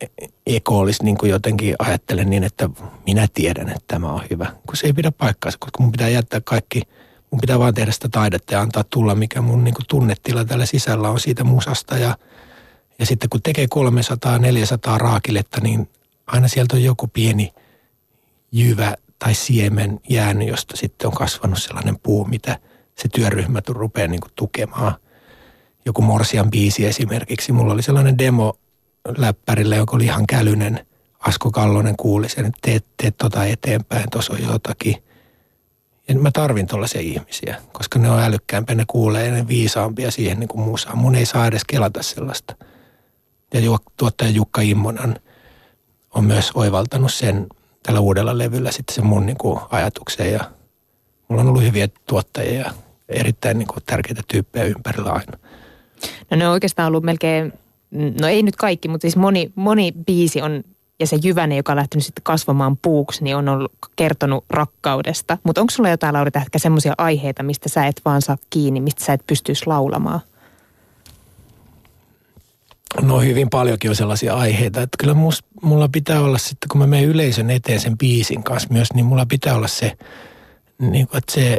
eko 0.46 0.78
olisi 0.78 1.04
niin 1.04 1.18
kuin 1.18 1.30
jotenkin 1.30 1.74
ajattelen 1.78 2.30
niin, 2.30 2.44
että 2.44 2.70
minä 3.06 3.28
tiedän, 3.34 3.68
että 3.68 3.84
tämä 3.86 4.12
on 4.12 4.22
hyvä, 4.30 4.52
kun 4.66 4.76
se 4.76 4.86
ei 4.86 4.92
pidä 4.92 5.12
paikkaansa, 5.12 5.58
koska 5.58 5.82
mun 5.82 5.92
pitää 5.92 6.08
jättää 6.08 6.40
kaikki 6.44 6.82
mun 7.30 7.40
pitää 7.40 7.58
vaan 7.58 7.74
tehdä 7.74 7.92
sitä 7.92 8.08
taidetta 8.08 8.54
ja 8.54 8.60
antaa 8.60 8.84
tulla, 8.90 9.14
mikä 9.14 9.40
mun 9.40 9.64
niin 9.64 9.74
kuin 9.74 9.86
tunnetila 9.88 10.44
täällä 10.44 10.66
sisällä 10.66 11.10
on 11.10 11.20
siitä 11.20 11.44
musasta. 11.44 11.98
Ja, 11.98 12.16
ja 12.98 13.06
sitten 13.06 13.30
kun 13.30 13.42
tekee 13.42 13.66
300-400 14.94 14.98
raakiletta, 14.98 15.60
niin 15.60 15.88
aina 16.26 16.48
sieltä 16.48 16.76
on 16.76 16.82
joku 16.82 17.08
pieni 17.08 17.52
jyvä 18.56 18.96
tai 19.18 19.34
siemen 19.34 20.00
jäänyt, 20.08 20.48
josta 20.48 20.76
sitten 20.76 21.06
on 21.06 21.14
kasvanut 21.14 21.62
sellainen 21.62 21.98
puu, 22.02 22.24
mitä 22.24 22.58
se 22.94 23.08
työryhmä 23.08 23.60
rupeaa 23.68 24.08
niin 24.08 24.20
tukemaan. 24.36 24.94
Joku 25.84 26.02
Morsian 26.02 26.50
biisi 26.50 26.86
esimerkiksi. 26.86 27.52
Mulla 27.52 27.72
oli 27.72 27.82
sellainen 27.82 28.18
demo 28.18 28.58
läppärillä, 29.16 29.76
joka 29.76 29.96
oli 29.96 30.04
ihan 30.04 30.26
kälynen. 30.26 30.86
Asko 31.18 31.50
Kallonen 31.50 31.96
kuuli 31.96 32.28
sen, 32.28 32.46
että 32.46 32.58
teet, 32.62 32.86
teet 32.96 33.18
tota 33.18 33.44
eteenpäin, 33.44 34.10
tuossa 34.10 34.32
on 34.32 34.42
jotakin. 34.42 34.96
Ja 36.08 36.14
mä 36.14 36.30
tarvin 36.30 36.66
tuollaisia 36.66 37.00
ihmisiä, 37.00 37.56
koska 37.72 37.98
ne 37.98 38.10
on 38.10 38.22
älykkäämpiä, 38.22 38.74
ne 38.74 38.84
kuulee 38.86 39.26
ja 39.26 39.32
ne 39.32 39.48
viisaampia 39.48 40.10
siihen 40.10 40.40
niin 40.40 40.48
kuin 40.48 40.60
muusaan. 40.60 40.98
Mun 40.98 41.14
ei 41.14 41.26
saa 41.26 41.46
edes 41.46 41.64
kelata 41.64 42.02
sellaista. 42.02 42.56
Ja 43.54 43.60
tuottaja 43.96 44.30
Jukka 44.30 44.60
Immonan 44.60 45.16
on 46.10 46.24
myös 46.24 46.50
oivaltanut 46.54 47.12
sen 47.12 47.46
tällä 47.86 48.00
uudella 48.00 48.38
levyllä 48.38 48.72
sitten 48.72 48.94
sen 48.94 49.06
mun 49.06 49.26
niin 49.26 49.38
kuin 49.38 49.60
ajatuksen 49.70 50.32
ja 50.32 50.44
mulla 51.28 51.42
on 51.42 51.48
ollut 51.48 51.62
hyviä 51.62 51.88
tuottajia 52.08 52.60
ja 52.60 52.72
erittäin 53.08 53.58
niin 53.58 53.68
kuin 53.68 53.82
tärkeitä 53.86 54.22
tyyppejä 54.28 54.64
ympärillä 54.64 55.10
aina. 55.10 55.38
No 56.30 56.36
ne 56.36 56.46
on 56.46 56.52
oikeastaan 56.52 56.88
ollut 56.88 57.04
melkein, 57.04 57.52
no 58.20 58.28
ei 58.28 58.42
nyt 58.42 58.56
kaikki, 58.56 58.88
mutta 58.88 59.02
siis 59.02 59.16
moni, 59.16 59.52
moni 59.54 59.92
biisi 60.06 60.42
on 60.42 60.64
ja 61.00 61.06
se 61.06 61.18
jyväne, 61.22 61.56
joka 61.56 61.72
on 61.72 61.76
lähtenyt 61.76 62.04
sitten 62.04 62.22
kasvamaan 62.22 62.76
puuksi, 62.76 63.24
niin 63.24 63.36
on 63.36 63.48
ollut, 63.48 63.72
kertonut 63.96 64.44
rakkaudesta. 64.50 65.38
Mutta 65.44 65.60
onko 65.60 65.70
sulla 65.70 65.88
jotain, 65.88 66.14
Lauri 66.14 66.30
ehkä 66.36 66.58
semmoisia 66.58 66.94
aiheita, 66.98 67.42
mistä 67.42 67.68
sä 67.68 67.86
et 67.86 68.00
vaan 68.04 68.22
saa 68.22 68.38
kiinni, 68.50 68.80
mistä 68.80 69.04
sä 69.04 69.12
et 69.12 69.26
pystyisi 69.26 69.66
laulamaan? 69.66 70.20
No 73.02 73.20
hyvin 73.20 73.50
paljonkin 73.50 73.90
on 73.90 73.96
sellaisia 73.96 74.34
aiheita, 74.34 74.82
että 74.82 74.96
kyllä 75.00 75.14
mus, 75.14 75.44
mulla 75.62 75.88
pitää 75.88 76.20
olla 76.20 76.38
sitten, 76.38 76.68
kun 76.68 76.78
mä 76.80 76.86
menen 76.86 77.08
yleisön 77.08 77.50
eteen 77.50 77.80
sen 77.80 77.98
biisin 77.98 78.42
kanssa 78.42 78.68
myös, 78.72 78.88
niin 78.94 79.06
mulla 79.06 79.26
pitää 79.26 79.54
olla 79.54 79.68
se, 79.68 79.92
niin 80.78 81.08
kuin, 81.08 81.18
että 81.18 81.32
se 81.32 81.58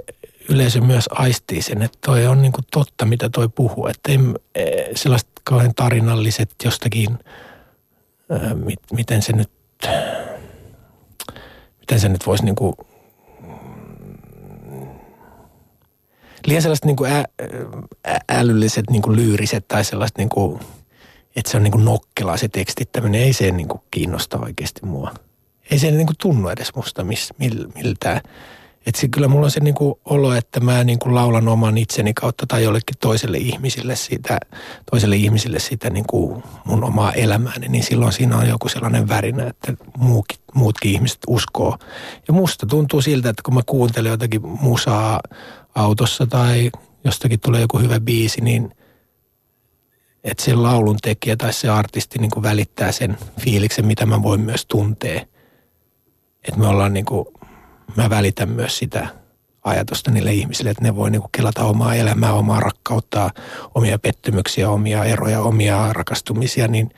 yleisö 0.50 0.82
myös 0.82 1.06
aistii 1.12 1.62
sen, 1.62 1.82
että 1.82 1.98
toi 2.06 2.28
on 2.28 2.42
niin 2.42 2.52
kuin 2.52 2.66
totta, 2.72 3.06
mitä 3.06 3.30
toi 3.30 3.50
puhuu. 3.50 3.88
Että 3.88 4.12
ei 4.12 4.20
e, 4.56 4.66
sellaiset 4.96 5.30
kauhean 5.44 5.76
tarinalliset 5.76 6.50
jostakin, 6.64 7.20
ää, 8.30 8.54
mit, 8.54 8.80
miten 8.94 9.22
se 9.22 9.34
nyt, 9.34 9.52
miten 11.80 12.00
se 12.00 12.10
nyt 12.10 12.26
voisi 12.26 12.46
niin 12.46 12.56
kuin, 12.56 12.76
liian 16.48 16.62
sellaiset 16.62 16.86
niin 16.86 16.96
kuin 16.96 17.12
ä, 17.12 17.24
älylliset, 18.30 18.90
niin 18.90 19.02
kuin 19.02 19.16
lyyriset 19.16 19.68
tai 19.68 19.86
sellaiset 19.86 20.18
niin 20.18 20.30
kuin, 20.30 20.60
että 21.38 21.52
se 21.52 21.58
on 21.58 21.64
niin 21.64 21.72
kuin 21.72 21.86
nokkela 21.86 22.38
se 22.38 22.48
tekstittäminen. 22.48 23.22
Ei 23.22 23.34
se 23.34 23.52
niin 23.52 23.68
kuin 23.68 23.82
kiinnosta 23.92 24.40
oikeasti 24.40 24.86
mua. 24.86 25.14
Ei 25.72 25.80
se 25.80 25.92
niin 25.92 26.08
kuin 26.08 26.18
tunnu 26.22 26.50
edes 26.50 26.76
musta 26.76 27.04
mis, 27.04 27.34
mil, 27.38 27.68
miltään. 27.76 28.22
Että 28.86 29.08
kyllä 29.12 29.28
mulla 29.28 29.46
on 29.46 29.52
se 29.52 29.60
niin 29.60 29.76
kuin 29.76 29.96
olo, 30.06 30.34
että 30.34 30.60
mä 30.60 30.84
niin 30.84 31.00
kuin 31.00 31.16
laulan 31.16 31.48
oman 31.48 31.78
itseni 31.78 32.14
kautta 32.14 32.46
tai 32.48 32.64
jollekin 32.64 32.98
toiselle 33.00 33.38
ihmisille 33.38 33.96
siitä, 33.96 34.40
toiselle 34.92 35.16
ihmisille 35.16 35.60
sitä 35.60 35.90
niin 35.90 36.06
kuin 36.08 36.44
mun 36.66 36.84
omaa 36.84 37.12
elämääni, 37.12 37.68
niin 37.68 37.84
silloin 37.84 38.14
siinä 38.14 38.38
on 38.38 38.48
joku 38.48 38.70
sellainen 38.70 39.10
värinä, 39.10 39.48
että 39.48 39.74
muukin, 39.98 40.38
muutkin 40.54 40.92
ihmiset 40.92 41.20
uskoo. 41.28 41.78
Ja 42.28 42.34
musta 42.34 42.66
tuntuu 42.66 43.02
siltä, 43.02 43.30
että 43.30 43.44
kun 43.44 43.54
mä 43.54 43.62
kuuntelen 43.66 44.10
jotakin 44.10 44.48
musaa 44.48 45.20
autossa 45.76 46.28
tai 46.28 46.72
jostakin 47.04 47.40
tulee 47.40 47.62
joku 47.62 47.80
hyvä 47.80 48.00
biisi, 48.00 48.42
niin 48.42 48.72
että 50.28 50.44
se 50.44 50.56
laulun 50.56 50.98
tekijä 51.02 51.36
tai 51.36 51.54
se 51.54 51.70
artisti 51.70 52.20
niin 52.20 52.32
kuin 52.32 52.44
välittää 52.44 52.92
sen 52.92 53.18
fiiliksen, 53.40 53.86
mitä 53.86 54.06
mä 54.06 54.24
voin 54.24 54.42
myös 54.42 54.66
tuntea. 54.66 55.22
Että 56.48 56.60
me 56.60 56.68
ollaan 56.68 56.94
niin 56.94 57.06
kuin, 57.06 57.26
mä 57.96 58.10
välitän 58.10 58.50
myös 58.50 58.78
sitä 58.78 59.08
ajatusta 59.64 60.12
niille 60.12 60.34
ihmisille, 60.34 60.70
että 60.70 60.84
ne 60.84 60.96
voi 60.96 61.12
niin 61.12 61.22
kuin 61.22 61.32
kelata 61.32 61.64
omaa 61.64 61.96
elämää, 61.96 62.34
omaa 62.34 62.60
rakkautta, 62.60 63.30
omia 63.76 64.00
pettymyksiä, 64.00 64.70
omia 64.70 65.04
eroja, 65.04 65.42
omia 65.42 65.94
rakastumisia, 65.94 66.68
niin 66.68 66.90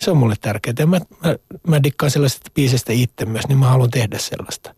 se 0.00 0.10
on 0.10 0.16
mulle 0.16 0.34
tärkeää. 0.40 0.74
Ja 0.78 0.86
mä, 0.86 1.00
mä, 1.24 1.36
mä 1.66 1.82
dikkaan 1.82 2.10
sellaisesta 2.10 2.50
biisestä 2.54 2.92
itse 2.92 3.24
myös, 3.24 3.48
niin 3.48 3.58
mä 3.58 3.68
haluan 3.68 3.90
tehdä 3.90 4.18
sellaista. 4.18 4.74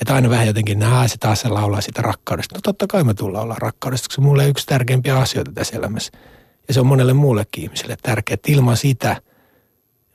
Että 0.00 0.14
aina 0.14 0.30
vähän 0.30 0.46
jotenkin, 0.46 0.78
nää 0.78 1.08
se 1.08 1.16
taas 1.18 1.40
se 1.40 1.48
laulaa 1.48 1.80
sitä 1.80 2.02
rakkaudesta. 2.02 2.54
No 2.54 2.60
totta 2.60 2.86
kai 2.86 3.04
mä 3.04 3.14
tulla 3.14 3.40
olla 3.40 3.56
rakkaudesta, 3.58 4.08
koska 4.08 4.22
mulle 4.22 4.48
yksi 4.48 4.66
tärkeimpiä 4.66 5.18
asioita 5.18 5.52
tässä 5.52 5.76
elämässä– 5.76 6.12
ja 6.68 6.74
se 6.74 6.80
on 6.80 6.86
monelle 6.86 7.12
muullekin 7.12 7.64
ihmiselle 7.64 7.96
tärkeää, 8.02 8.34
että 8.34 8.52
ilman 8.52 8.76
sitä 8.76 9.16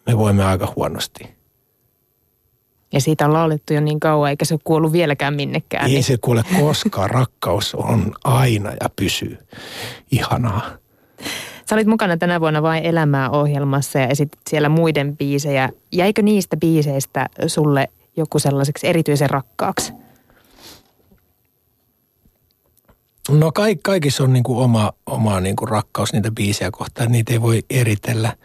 me 0.08 0.18
voimme 0.18 0.46
aika 0.46 0.74
huonosti. 0.76 1.40
Ja 2.94 3.02
siitä 3.02 3.26
on 3.26 3.34
laulettu 3.34 3.74
jo 3.74 3.82
niin 3.82 4.00
kauan, 4.00 4.30
eikä 4.30 4.46
se 4.46 4.54
ole 4.54 4.62
kuollut 4.64 4.92
vieläkään 4.92 5.34
minnekään. 5.34 5.86
Ei 5.86 5.92
niin. 5.92 6.04
se 6.04 6.18
kuule 6.22 6.44
koskaan. 6.60 7.10
Rakkaus 7.10 7.76
on 7.76 8.14
aina 8.24 8.70
ja 8.70 8.90
pysyy. 8.96 9.38
Ihanaa. 10.12 10.62
Sä 11.70 11.76
olit 11.76 11.88
mukana 11.88 12.18
tänä 12.18 12.40
vuonna 12.40 12.62
vain 12.62 12.86
Elämää 12.86 13.30
ohjelmassa 13.30 14.00
ja 14.00 14.08
esitit 14.08 14.40
siellä 14.50 14.70
muiden 14.70 15.18
biisejä. 15.18 15.70
Jäikö 15.92 16.22
niistä 16.22 16.58
biiseistä 16.58 17.30
sulle 17.48 17.88
joku 18.18 18.40
sellaiseksi 18.40 18.88
erityisen 18.88 19.30
rakkaaksi? 19.30 19.94
No 23.30 23.52
kaik, 23.52 23.80
kaikissa 23.84 24.24
on 24.24 24.34
niin 24.34 24.44
kuin 24.44 24.60
oma, 24.60 24.94
oma 25.06 25.40
niin 25.40 25.56
kuin 25.56 25.70
rakkaus 25.70 26.14
niitä 26.14 26.32
biisejä 26.32 26.72
kohtaan, 26.72 27.12
niitä 27.12 27.34
ei 27.34 27.42
voi 27.42 27.64
eritellä. 27.70 28.38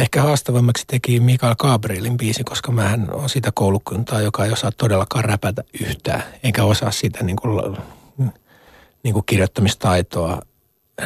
Ehkä 0.00 0.22
haastavammaksi 0.22 0.84
teki 0.86 1.20
Mikael 1.20 1.54
Gabrielin 1.58 2.16
biisi, 2.16 2.44
koska 2.44 2.72
mä 2.72 2.98
on 3.12 3.28
sitä 3.28 3.50
koulukuntaa, 3.54 4.20
joka 4.20 4.44
ei 4.44 4.52
osaa 4.52 4.72
todellakaan 4.72 5.24
räpätä 5.24 5.64
yhtään, 5.80 6.22
eikä 6.42 6.64
osaa 6.64 6.90
sitä 6.90 7.24
niin 7.24 7.36
kuin, 7.36 7.76
niin 9.02 9.12
kuin 9.12 9.26
kirjoittamistaitoa. 9.26 10.42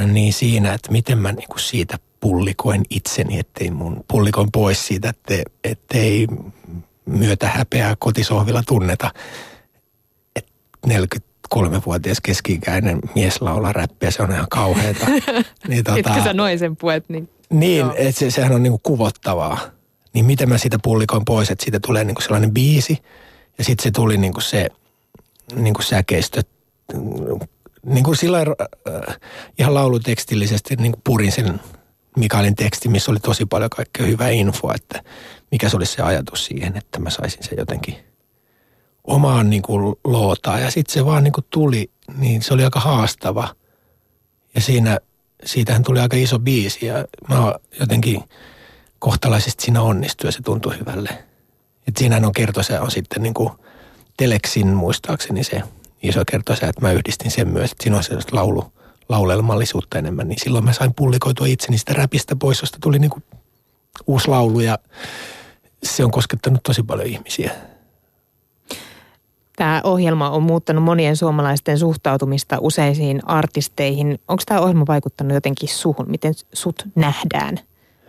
Niin 0.06 0.32
siinä, 0.32 0.74
että 0.74 0.92
miten 0.92 1.18
mä 1.18 1.32
niin 1.32 1.48
kuin 1.48 1.60
siitä 1.60 1.98
pullikoin 2.20 2.82
itseni, 2.90 3.38
ettei 3.38 3.70
mun 3.70 4.04
pullikoin 4.08 4.52
pois 4.52 4.86
siitä, 4.86 5.08
että, 5.08 5.50
ettei 5.64 6.26
myötä 7.04 7.48
häpeää 7.48 7.96
kotisohvilla 7.98 8.62
tunneta. 8.66 9.10
Et 10.36 10.46
40 10.86 11.31
kolmevuotias 11.52 12.20
keski-ikäinen 12.20 12.98
mies 13.14 13.40
laulaa 13.40 13.72
räppiä, 13.72 14.10
se 14.10 14.22
on 14.22 14.32
ihan 14.32 14.46
kauheata. 14.50 15.06
niin, 15.68 15.84
tota, 15.84 15.98
Etkö 15.98 16.22
sä 16.24 16.32
noin 16.32 16.58
sen 16.58 16.76
puet? 16.76 17.08
Niin, 17.08 17.28
niin 17.50 17.86
että 17.96 18.18
se, 18.18 18.30
sehän 18.30 18.52
on 18.52 18.62
niinku 18.62 18.80
kuvottavaa. 18.82 19.58
Niin 20.14 20.24
miten 20.24 20.48
mä 20.48 20.58
siitä 20.58 20.78
pullikoin 20.82 21.24
pois, 21.24 21.50
että 21.50 21.64
siitä 21.64 21.80
tulee 21.80 22.04
niinku 22.04 22.20
sellainen 22.20 22.50
biisi 22.50 22.98
ja 23.58 23.64
sitten 23.64 23.82
se 23.82 23.90
tuli 23.90 24.16
niinku 24.16 24.40
se 24.40 24.68
niinku 25.54 25.82
säkeistö 25.82 26.42
niin 27.86 28.04
kuin 28.04 28.16
sillä 28.16 28.38
äh, 28.38 29.16
ihan 29.58 29.74
laulutekstillisesti 29.74 30.76
niin 30.76 30.92
kuin 30.92 31.02
purin 31.04 31.32
sen 31.32 31.60
Mikaelin 32.16 32.54
teksti, 32.54 32.88
missä 32.88 33.10
oli 33.10 33.20
tosi 33.20 33.46
paljon 33.46 33.70
kaikkea 33.70 34.06
hyvää 34.06 34.30
infoa, 34.30 34.74
että 34.74 35.02
mikä 35.50 35.68
se 35.68 35.76
olisi 35.76 35.92
se 35.92 36.02
ajatus 36.02 36.44
siihen, 36.44 36.76
että 36.76 36.98
mä 36.98 37.10
saisin 37.10 37.42
sen 37.42 37.58
jotenkin– 37.58 37.96
omaan 39.04 39.50
niin 39.50 39.62
kuin 39.62 39.96
lootaan. 40.04 40.62
Ja 40.62 40.70
sitten 40.70 40.92
se 40.92 41.04
vaan 41.04 41.24
niin 41.24 41.32
kuin 41.32 41.46
tuli, 41.50 41.90
niin 42.18 42.42
se 42.42 42.54
oli 42.54 42.64
aika 42.64 42.80
haastava. 42.80 43.54
Ja 44.54 44.60
siinä, 44.60 44.98
siitähän 45.44 45.82
tuli 45.82 46.00
aika 46.00 46.16
iso 46.16 46.38
biisi 46.38 46.86
ja 46.86 47.04
mä 47.28 47.54
jotenkin 47.80 48.22
kohtalaisesti 48.98 49.64
siinä 49.64 49.82
onnistui 49.82 50.28
ja 50.28 50.32
se 50.32 50.42
tuntui 50.42 50.78
hyvälle. 50.78 51.08
Et 51.88 51.96
siinähän 51.96 52.24
on 52.24 52.32
kertosä 52.32 52.82
on 52.82 52.90
sitten 52.90 53.22
niin 53.22 53.34
kuin 53.34 53.50
Teleksin 54.16 54.66
muistaakseni 54.66 55.44
se 55.44 55.62
iso 56.02 56.22
kertosä, 56.30 56.68
että 56.68 56.80
mä 56.80 56.92
yhdistin 56.92 57.30
sen 57.30 57.48
myös, 57.48 57.72
että 57.72 57.82
siinä 57.82 57.96
on 57.96 58.04
sellaista 58.04 58.36
laulu, 58.36 58.72
laulelmallisuutta 59.08 59.98
enemmän, 59.98 60.28
niin 60.28 60.40
silloin 60.40 60.64
mä 60.64 60.72
sain 60.72 60.94
pullikoitua 60.94 61.46
itseni 61.46 61.78
sitä 61.78 61.92
räpistä 61.92 62.36
pois, 62.36 62.60
josta 62.60 62.78
tuli 62.80 62.98
niin 62.98 63.10
kuin 63.10 63.24
uusi 64.06 64.28
laulu 64.28 64.60
ja 64.60 64.78
se 65.82 66.04
on 66.04 66.10
koskettanut 66.10 66.62
tosi 66.62 66.82
paljon 66.82 67.08
ihmisiä 67.08 67.71
tämä 69.56 69.80
ohjelma 69.84 70.30
on 70.30 70.42
muuttanut 70.42 70.84
monien 70.84 71.16
suomalaisten 71.16 71.78
suhtautumista 71.78 72.58
useisiin 72.60 73.20
artisteihin. 73.28 74.18
Onko 74.28 74.42
tämä 74.46 74.60
ohjelma 74.60 74.84
vaikuttanut 74.86 75.34
jotenkin 75.34 75.68
suhun? 75.68 76.10
Miten 76.10 76.34
sut 76.52 76.82
nähdään 76.94 77.58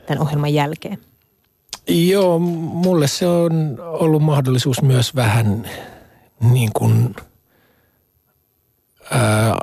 tämän 0.05 0.21
ohjelman 0.21 0.53
jälkeen? 0.53 0.97
Joo, 1.87 2.39
mulle 2.39 3.07
se 3.07 3.27
on 3.27 3.77
ollut 3.79 4.23
mahdollisuus 4.23 4.81
myös 4.81 5.15
vähän 5.15 5.67
niin 6.51 6.69
kuin 6.73 7.15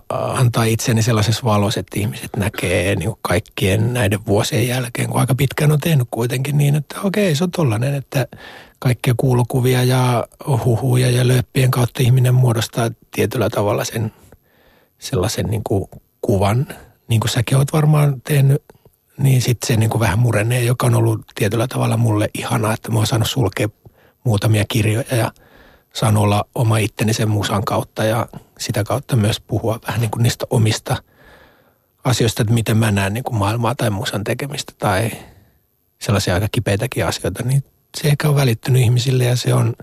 antaa 0.08 0.64
itseni 0.64 1.02
sellaisessa 1.02 1.44
valossa, 1.44 1.80
että 1.80 2.00
ihmiset 2.00 2.36
näkee 2.36 2.96
niin 2.96 3.14
kaikkien 3.22 3.94
näiden 3.94 4.26
vuosien 4.26 4.68
jälkeen, 4.68 5.08
kun 5.08 5.20
aika 5.20 5.34
pitkään 5.34 5.72
on 5.72 5.78
tehnyt 5.78 6.08
kuitenkin 6.10 6.58
niin, 6.58 6.74
että 6.74 7.00
okei, 7.00 7.34
se 7.34 7.44
on 7.44 7.50
tollainen, 7.50 7.94
että 7.94 8.26
kaikkia 8.78 9.14
kuulokuvia 9.16 9.84
ja 9.84 10.26
huhuja 10.64 11.10
ja 11.10 11.28
löppien 11.28 11.70
kautta 11.70 12.02
ihminen 12.02 12.34
muodostaa 12.34 12.90
tietyllä 13.10 13.50
tavalla 13.50 13.84
sen 13.84 14.12
sellaisen 14.98 15.46
niin 15.46 15.64
kuin 15.64 15.88
kuvan, 16.20 16.66
niin 17.08 17.20
kuin 17.20 17.30
säkin 17.30 17.56
olet 17.56 17.72
varmaan 17.72 18.20
tehnyt, 18.20 18.62
niin 19.18 19.42
sitten 19.42 19.66
se 19.66 19.76
niin 19.76 19.90
kuin 19.90 20.00
vähän 20.00 20.18
murenee, 20.18 20.64
joka 20.64 20.86
on 20.86 20.94
ollut 20.94 21.20
tietyllä 21.34 21.68
tavalla 21.68 21.96
mulle 21.96 22.30
ihanaa, 22.34 22.74
että 22.74 22.90
mä 22.90 22.98
oon 22.98 23.06
saanut 23.06 23.30
sulkea 23.30 23.68
muutamia 24.24 24.64
kirjoja 24.68 25.16
ja 25.16 25.32
saan 25.94 26.16
olla 26.16 26.44
oma 26.54 26.78
itteni 26.78 27.12
sen 27.12 27.28
musan 27.28 27.64
kautta 27.64 28.04
ja 28.04 28.28
sitä 28.58 28.84
kautta 28.84 29.16
myös 29.16 29.40
puhua 29.40 29.78
vähän 29.86 30.00
niin 30.00 30.10
kuin 30.10 30.22
niistä 30.22 30.46
omista 30.50 30.96
asioista, 32.04 32.42
että 32.42 32.54
miten 32.54 32.76
mä 32.76 32.90
näen 32.90 33.14
niin 33.14 33.24
kuin 33.24 33.36
maailmaa 33.36 33.74
tai 33.74 33.90
musan 33.90 34.24
tekemistä 34.24 34.72
tai 34.78 35.10
sellaisia 36.00 36.34
aika 36.34 36.48
kipeitäkin 36.52 37.06
asioita, 37.06 37.42
niin 37.42 37.64
se 37.96 38.08
ehkä 38.08 38.28
on 38.28 38.36
välittynyt 38.36 38.82
ihmisille 38.82 39.24
ja 39.24 39.36
se 39.36 39.54
on 39.54 39.74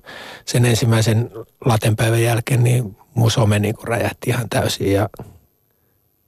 sen 0.46 0.66
ensimmäisen 0.66 1.32
latenpäivän 1.66 2.24
jälkeen, 2.24 2.64
niin 2.64 2.98
mun 3.14 3.32
some 3.32 3.60
niin 3.60 3.76
kuin 3.76 3.88
räjähti 3.88 4.30
ihan 4.30 4.50
täysin 4.50 4.94
ja 4.94 5.10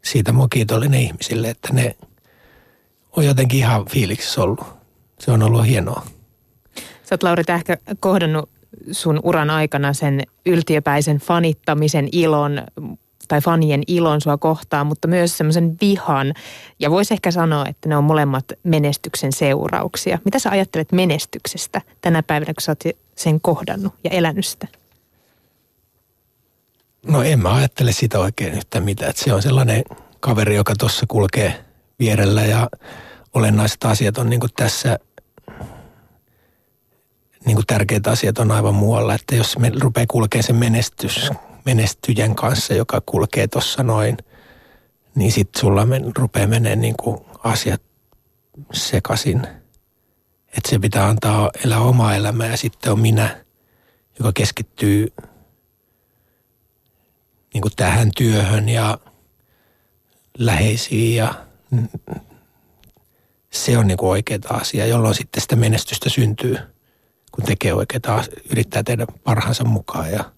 siitä 0.04 0.32
mä 0.32 0.40
oon 0.40 0.50
kiitollinen 0.50 1.02
ihmisille, 1.02 1.50
että 1.50 1.74
ne 1.74 1.96
on 3.12 3.26
jotenkin 3.26 3.60
ihan 3.60 3.86
fiiliksissä 3.86 4.42
ollut. 4.42 4.66
Se 5.20 5.32
on 5.32 5.44
ollut 5.44 5.68
hienoa. 5.68 6.06
Sä 7.04 7.14
oot 7.14 7.24
Lauri 7.24 7.44
Tähkä 7.44 7.78
kohdannut 8.00 8.50
sun 8.92 9.20
uran 9.24 9.50
aikana 9.50 9.94
sen 9.94 10.24
yltiöpäisen 10.46 11.18
fanittamisen 11.18 12.10
ilon 12.12 12.64
tai 13.28 13.42
fanien 13.42 13.84
ilon 13.88 14.22
sua 14.22 14.38
kohtaan, 14.38 14.88
mutta 14.88 15.08
myös 15.08 15.38
semmoisen 15.38 15.78
vihan. 15.82 16.34
Ja 16.80 16.92
voisi 16.92 17.14
ehkä 17.14 17.32
sanoa, 17.32 17.66
että 17.66 17.90
ne 17.90 17.98
on 17.98 18.04
molemmat 18.04 18.46
menestyksen 18.64 19.34
seurauksia. 19.34 20.20
Mitä 20.26 20.40
sä 20.40 20.50
ajattelet 20.50 20.92
menestyksestä 20.92 21.82
tänä 22.02 22.24
päivänä, 22.24 22.54
kun 22.54 22.62
sä 22.62 22.72
oot 22.72 22.98
sen 23.16 23.42
kohdannut 23.42 23.94
ja 24.04 24.10
elänyt 24.10 24.46
sitä? 24.46 24.68
No 27.08 27.24
en 27.24 27.40
mä 27.40 27.54
ajattele 27.54 27.92
sitä 27.92 28.20
oikein 28.20 28.54
yhtään 28.54 28.84
mitään. 28.84 29.10
Että 29.10 29.24
se 29.24 29.34
on 29.34 29.42
sellainen 29.42 29.84
kaveri, 30.20 30.56
joka 30.56 30.74
tuossa 30.80 31.06
kulkee 31.08 31.66
vierellä 32.00 32.46
ja 32.46 32.70
olennaiset 33.34 33.84
asiat 33.84 34.18
on 34.18 34.30
niin 34.30 34.42
tässä 34.56 35.00
niin 37.46 37.56
kuin 37.56 37.68
tärkeät 37.68 38.08
asiat 38.08 38.38
on 38.38 38.52
aivan 38.52 38.76
muualla. 38.76 39.14
Että 39.14 39.36
jos 39.36 39.58
me 39.58 39.72
rupeaa 39.80 40.06
kulkemaan 40.08 40.44
sen 40.44 40.56
menestys, 40.56 41.32
menestyjän 41.66 42.36
kanssa, 42.36 42.74
joka 42.74 43.02
kulkee 43.06 43.48
tuossa 43.48 43.84
noin, 43.84 44.18
niin 45.16 45.32
sitten 45.32 45.60
sulla 45.60 45.86
men, 45.86 46.12
rupeaa 46.16 46.48
menemään 46.48 46.82
niin 46.82 46.96
kuin 46.98 47.18
asiat 47.44 47.82
sekaisin. 48.74 49.48
Että 50.48 50.70
se 50.70 50.80
pitää 50.80 51.06
antaa 51.06 51.50
elää 51.66 51.80
omaa 51.80 52.16
elämää 52.16 52.48
ja 52.48 52.58
sitten 52.58 52.92
on 52.92 53.00
minä, 53.00 53.46
joka 54.20 54.32
keskittyy 54.34 55.14
niin 57.54 57.62
kuin 57.62 57.76
tähän 57.76 58.12
työhön 58.18 58.70
ja 58.70 58.98
läheisiin 60.38 61.16
ja 61.16 61.34
se 63.52 63.78
on 63.78 63.88
niin 63.88 63.98
kuin 63.98 64.10
oikea 64.10 64.40
asia, 64.50 64.86
jolloin 64.86 65.16
sitten 65.16 65.42
sitä 65.42 65.56
menestystä 65.56 66.10
syntyy– 66.10 66.58
kun 67.40 67.48
tekee 67.48 67.74
oikeita, 67.74 68.24
yrittää 68.52 68.84
tehdä 68.84 69.08
parhaansa 69.24 69.64
mukaan 69.64 70.12
ja 70.12 70.32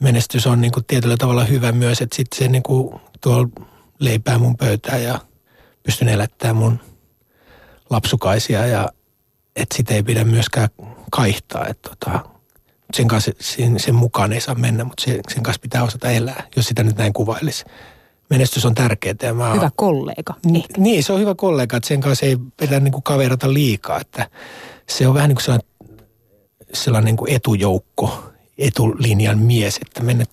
menestys 0.00 0.46
on 0.46 0.60
niin 0.60 0.72
kuin 0.72 0.84
tietyllä 0.84 1.16
tavalla 1.16 1.44
hyvä 1.44 1.72
myös, 1.72 2.00
että 2.02 2.16
sitten 2.16 2.38
se 2.38 2.48
niin 2.48 2.62
kuin 2.62 3.00
tuolla 3.20 3.48
leipää 3.98 4.38
mun 4.38 4.56
pöytään 4.56 5.02
ja 5.02 5.20
pystyn 5.82 6.08
elättämään 6.08 6.56
mun 6.56 6.80
lapsukaisia 7.90 8.66
ja 8.66 8.88
että 9.56 9.76
sitä 9.76 9.94
ei 9.94 10.02
pidä 10.02 10.24
myöskään 10.24 10.68
kaihtaa, 11.10 11.66
että 11.66 11.90
tota, 11.90 12.24
sen, 12.94 13.08
kanssa, 13.08 13.30
sen, 13.40 13.80
sen 13.80 13.94
mukaan 13.94 14.32
ei 14.32 14.40
saa 14.40 14.54
mennä, 14.54 14.84
mutta 14.84 15.02
sen, 15.04 15.20
sen 15.28 15.42
kanssa 15.42 15.60
pitää 15.60 15.82
osata 15.82 16.10
elää, 16.10 16.46
jos 16.56 16.66
sitä 16.66 16.82
nyt 16.82 16.96
näin 16.96 17.12
kuvailisi. 17.12 17.64
Menestys 18.30 18.64
on 18.64 18.74
tärkeää. 18.74 19.14
Ja 19.22 19.34
mä, 19.34 19.54
hyvä 19.54 19.70
kollega. 19.76 20.34
N- 20.46 20.82
niin, 20.82 21.04
se 21.04 21.12
on 21.12 21.20
hyvä 21.20 21.34
kollega, 21.34 21.76
että 21.76 21.88
sen 21.88 22.00
kanssa 22.00 22.26
ei 22.26 22.36
pidä 22.56 22.80
niin 22.80 22.92
kuin 22.92 23.02
kaverata 23.02 23.52
liikaa, 23.52 24.00
että 24.00 24.30
se 24.88 25.08
on 25.08 25.14
vähän 25.14 25.28
niin 25.28 25.36
kuin 25.36 25.44
sellainen, 25.44 25.68
sellainen 26.72 27.06
niin 27.06 27.16
kuin 27.16 27.32
etujoukko, 27.32 28.32
etulinjan 28.58 29.38
mies, 29.38 29.78
että 29.86 30.02
mennä 30.02 30.24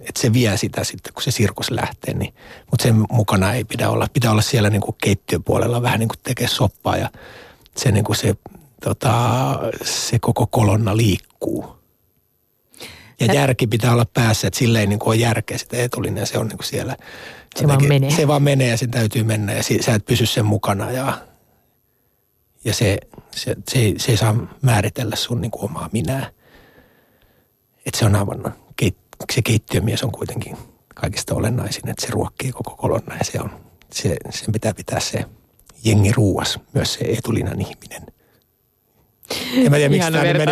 että 0.00 0.20
se 0.20 0.32
vie 0.32 0.56
sitä 0.56 0.84
sitten, 0.84 1.14
kun 1.14 1.22
se 1.22 1.30
sirkus 1.30 1.70
lähtee, 1.70 2.14
niin, 2.14 2.34
mutta 2.70 2.82
sen 2.82 3.04
mukana 3.10 3.52
ei 3.52 3.64
pidä 3.64 3.90
olla. 3.90 4.06
Pitää 4.12 4.30
olla 4.30 4.42
siellä 4.42 4.70
niin 4.70 4.80
kuin 4.80 4.96
keittiöpuolella 5.02 5.82
vähän 5.82 6.00
niin 6.00 6.08
kuin 6.08 6.18
tekee 6.22 6.48
soppaa 6.48 6.96
ja 6.96 7.10
se, 7.76 7.92
niin 7.92 8.04
kuin 8.04 8.16
se, 8.16 8.34
tota, 8.84 9.12
se 9.84 10.18
koko 10.18 10.46
kolonna 10.46 10.96
liikkuu. 10.96 11.77
Ja 13.20 13.26
Tät... 13.26 13.36
järki 13.36 13.66
pitää 13.66 13.92
olla 13.92 14.06
päässä, 14.14 14.46
että 14.46 14.58
sille 14.58 14.80
ei 14.80 14.86
niin 14.86 14.98
kuin 14.98 15.08
ole 15.08 15.16
järkeä 15.16 15.58
sitä 15.58 15.76
etulinjaa, 15.76 16.26
se 16.26 16.38
on 16.38 16.48
niin 16.48 16.58
kuin 16.58 16.66
siellä. 16.66 16.96
Se 17.56 17.64
jotenkin, 17.64 17.68
vaan 17.68 18.00
menee. 18.00 18.10
Se 18.10 18.28
vaan 18.28 18.42
menee 18.42 18.68
ja 18.68 18.76
sen 18.76 18.90
täytyy 18.90 19.22
mennä 19.22 19.52
ja 19.52 19.62
sä 19.80 19.94
et 19.94 20.06
pysy 20.06 20.26
sen 20.26 20.44
mukana 20.44 20.90
ja 20.90 21.18
ja 22.64 22.74
se, 22.74 22.98
se, 23.30 23.56
se, 23.70 23.78
ei, 23.78 23.94
se 23.98 24.12
ei 24.12 24.16
saa 24.16 24.56
määritellä 24.62 25.16
sun 25.16 25.40
niin 25.40 25.50
kuin 25.50 25.64
omaa 25.64 25.88
minää. 25.92 26.30
Että 27.86 27.98
se 27.98 28.04
on 28.04 28.16
aivan, 28.16 28.54
se 29.32 29.42
keittiömies 29.42 30.04
on 30.04 30.12
kuitenkin 30.12 30.56
kaikista 30.94 31.34
olennaisin, 31.34 31.88
että 31.88 32.06
se 32.06 32.12
ruokkii 32.12 32.52
koko 32.52 32.76
kolonna 32.76 33.16
ja 33.16 33.24
se 33.24 33.40
on, 33.40 33.50
se, 33.92 34.16
sen 34.30 34.52
pitää 34.52 34.74
pitää 34.74 35.00
se 35.00 35.24
jengi 35.84 36.12
ruuas, 36.12 36.60
myös 36.74 36.94
se 36.94 37.04
etulinan 37.04 37.60
ihminen. 37.60 38.02
En 39.56 39.70
mä 39.70 39.76
tiedä, 39.76 39.88
miksi 39.88 40.12
tämä 40.12 40.22
meni 40.22 40.44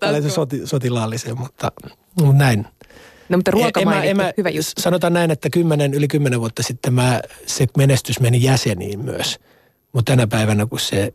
tähän 0.00 0.30
soti, 0.30 0.66
sotilaalliseen, 0.66 1.38
mutta, 1.38 1.72
mutta 2.20 2.38
näin. 2.38 2.66
No 3.28 3.38
mutta 3.38 3.50
ruoka 3.50 3.80
en, 3.80 3.88
en 4.04 4.16
mä, 4.16 4.32
hyvä 4.36 4.48
juttu. 4.48 4.72
Sanotaan 4.78 5.12
näin, 5.12 5.30
että 5.30 5.50
kymmenen, 5.50 5.94
yli 5.94 6.08
kymmenen 6.08 6.40
vuotta 6.40 6.62
sitten 6.62 6.94
mä, 6.94 7.20
se 7.46 7.66
menestys 7.76 8.20
meni 8.20 8.42
jäseniin 8.42 9.00
myös– 9.00 9.36
mutta 9.96 10.12
tänä 10.12 10.26
päivänä, 10.26 10.66
kun 10.66 10.80
se 10.80 11.12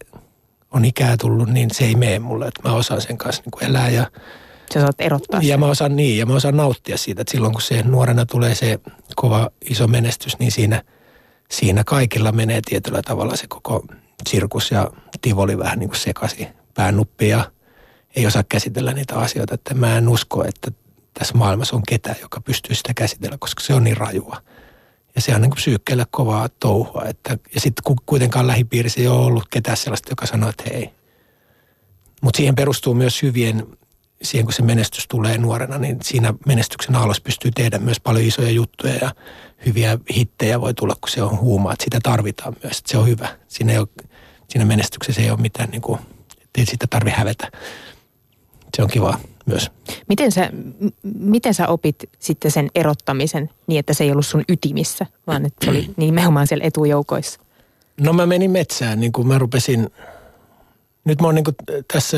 on 0.71 0.85
ikää 0.85 1.17
tullut, 1.17 1.49
niin 1.49 1.69
se 1.73 1.85
ei 1.85 1.95
mene 1.95 2.19
mulle. 2.19 2.47
Että 2.47 2.69
mä 2.69 2.75
osaan 2.75 3.01
sen 3.01 3.17
kanssa 3.17 3.41
niin 3.41 3.51
kuin 3.51 3.63
elää 3.63 3.89
ja 3.89 4.11
Sä 4.73 4.81
saat 4.81 4.95
erottaa 4.99 5.39
Ja 5.41 5.47
sen. 5.47 5.59
mä 5.59 5.65
osaan 5.65 5.95
niin, 5.95 6.17
ja 6.17 6.25
mä 6.25 6.33
osaan 6.33 6.57
nauttia 6.57 6.97
siitä, 6.97 7.21
että 7.21 7.31
silloin 7.31 7.53
kun 7.53 7.61
se 7.61 7.83
nuorena 7.83 8.25
tulee 8.25 8.55
se 8.55 8.79
kova 9.15 9.49
iso 9.69 9.87
menestys, 9.87 10.39
niin 10.39 10.51
siinä, 10.51 10.83
siinä 11.51 11.83
kaikilla 11.83 12.31
menee 12.31 12.61
tietyllä 12.65 13.01
tavalla 13.05 13.35
se 13.35 13.47
koko 13.47 13.85
sirkus 14.29 14.71
ja 14.71 14.91
tivoli 15.21 15.57
vähän 15.57 15.79
niin 15.79 15.89
kuin 15.89 15.99
sekaisin 15.99 16.47
päänuppi 16.73 17.27
ja 17.27 17.51
ei 18.15 18.25
osaa 18.25 18.43
käsitellä 18.43 18.93
niitä 18.93 19.15
asioita. 19.15 19.53
Että 19.53 19.73
mä 19.73 19.97
en 19.97 20.09
usko, 20.09 20.43
että 20.43 20.71
tässä 21.13 21.37
maailmassa 21.37 21.75
on 21.75 21.83
ketään, 21.87 22.15
joka 22.21 22.41
pystyy 22.41 22.75
sitä 22.75 22.93
käsitellä, 22.93 23.37
koska 23.37 23.63
se 23.63 23.73
on 23.73 23.83
niin 23.83 23.97
rajua. 23.97 24.37
Ja 25.15 25.21
se 25.21 25.35
on 25.35 25.41
niin 25.41 25.51
psyykkeelle 25.51 26.05
kovaa 26.11 26.49
touhua. 26.49 27.03
Että, 27.05 27.37
ja 27.53 27.61
sitten 27.61 27.95
kuitenkaan 28.05 28.47
lähipiirissä 28.47 29.01
ei 29.01 29.07
ole 29.07 29.25
ollut 29.25 29.47
ketään 29.49 29.77
sellaista, 29.77 30.11
joka 30.11 30.25
sanoo, 30.25 30.49
että 30.49 30.63
hei. 30.73 30.89
Mutta 32.21 32.37
siihen 32.37 32.55
perustuu 32.55 32.93
myös 32.93 33.21
hyvien, 33.21 33.67
siihen 34.21 34.45
kun 34.45 34.53
se 34.53 34.61
menestys 34.61 35.07
tulee 35.07 35.37
nuorena, 35.37 35.77
niin 35.77 35.97
siinä 36.03 36.33
menestyksen 36.45 36.95
alos 36.95 37.21
pystyy 37.21 37.51
tehdä 37.51 37.77
myös 37.77 37.99
paljon 37.99 38.25
isoja 38.25 38.49
juttuja 38.49 38.93
ja 38.93 39.11
hyviä 39.65 39.97
hittejä 40.15 40.61
voi 40.61 40.73
tulla, 40.73 40.95
kun 41.01 41.09
se 41.09 41.23
on 41.23 41.39
huumaa. 41.39 41.73
Että 41.73 41.83
sitä 41.83 41.99
tarvitaan 42.03 42.55
myös, 42.63 42.77
että 42.77 42.91
se 42.91 42.97
on 42.97 43.07
hyvä. 43.07 43.27
Siinä, 43.47 43.71
ei 43.71 43.79
ole, 43.79 43.87
siinä 44.51 44.65
menestyksessä 44.65 45.21
ei 45.21 45.31
ole 45.31 45.39
mitään, 45.39 45.69
niin 45.69 45.81
kuin, 45.81 45.99
ei 46.57 46.65
sitä 46.65 46.87
tarvitse 46.89 47.19
hävetä. 47.19 47.51
Se 48.75 48.83
on 48.83 48.89
kivaa 48.89 49.19
myös. 49.45 49.71
Miten 50.09 50.31
sä, 50.31 50.49
miten 51.03 51.53
sä 51.53 51.67
opit 51.67 51.95
sitten 52.19 52.51
sen 52.51 52.69
erottamisen 52.75 53.49
niin, 53.67 53.79
että 53.79 53.93
se 53.93 54.03
ei 54.03 54.11
ollut 54.11 54.25
sun 54.25 54.43
ytimissä, 54.49 55.05
vaan 55.27 55.45
että 55.45 55.65
se 55.65 55.71
oli 55.71 55.89
nimenomaan 55.97 56.47
siellä 56.47 56.65
etujoukoissa? 56.65 57.39
No 58.01 58.13
mä 58.13 58.25
menin 58.25 58.51
metsään, 58.51 58.99
niin 58.99 59.11
kuin 59.11 59.27
mä 59.27 59.37
rupesin, 59.37 59.89
nyt 61.03 61.21
mä 61.21 61.27
oon 61.27 61.35
niin 61.35 61.43
kuin 61.43 61.55
tässä, 61.93 62.17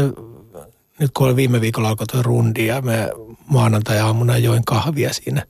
nyt 1.00 1.12
kun 1.14 1.28
oli 1.28 1.36
viime 1.36 1.62
viikolla 1.62 1.90
alkoi 1.90 2.08
tuo 2.08 2.22
rundi 2.22 2.68
ja 2.68 2.82
mä 2.82 3.10
maanantai-aamuna 3.46 4.38
join 4.38 4.66
kahvia 4.66 5.14
siinä. 5.14 5.46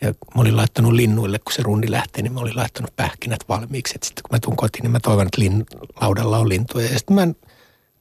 Ja 0.00 0.08
mä 0.08 0.40
olin 0.40 0.56
laittanut 0.56 0.92
linnuille, 0.92 1.38
kun 1.38 1.52
se 1.52 1.62
rundi 1.62 1.90
lähti, 1.90 2.22
niin 2.22 2.32
mä 2.32 2.40
olin 2.40 2.56
laittanut 2.56 2.96
pähkinät 2.96 3.40
valmiiksi. 3.48 3.92
Sitten 3.92 4.22
kun 4.22 4.36
mä 4.36 4.38
tuun 4.40 4.56
kotiin, 4.56 4.82
niin 4.82 4.90
mä 4.90 5.00
toivon, 5.00 5.26
että 5.26 5.40
lin, 5.40 5.66
laudalla 6.00 6.38
on 6.38 6.48
lintuja. 6.48 6.86
Ja 6.86 6.98
sitten 6.98 7.14
mä 7.14 7.26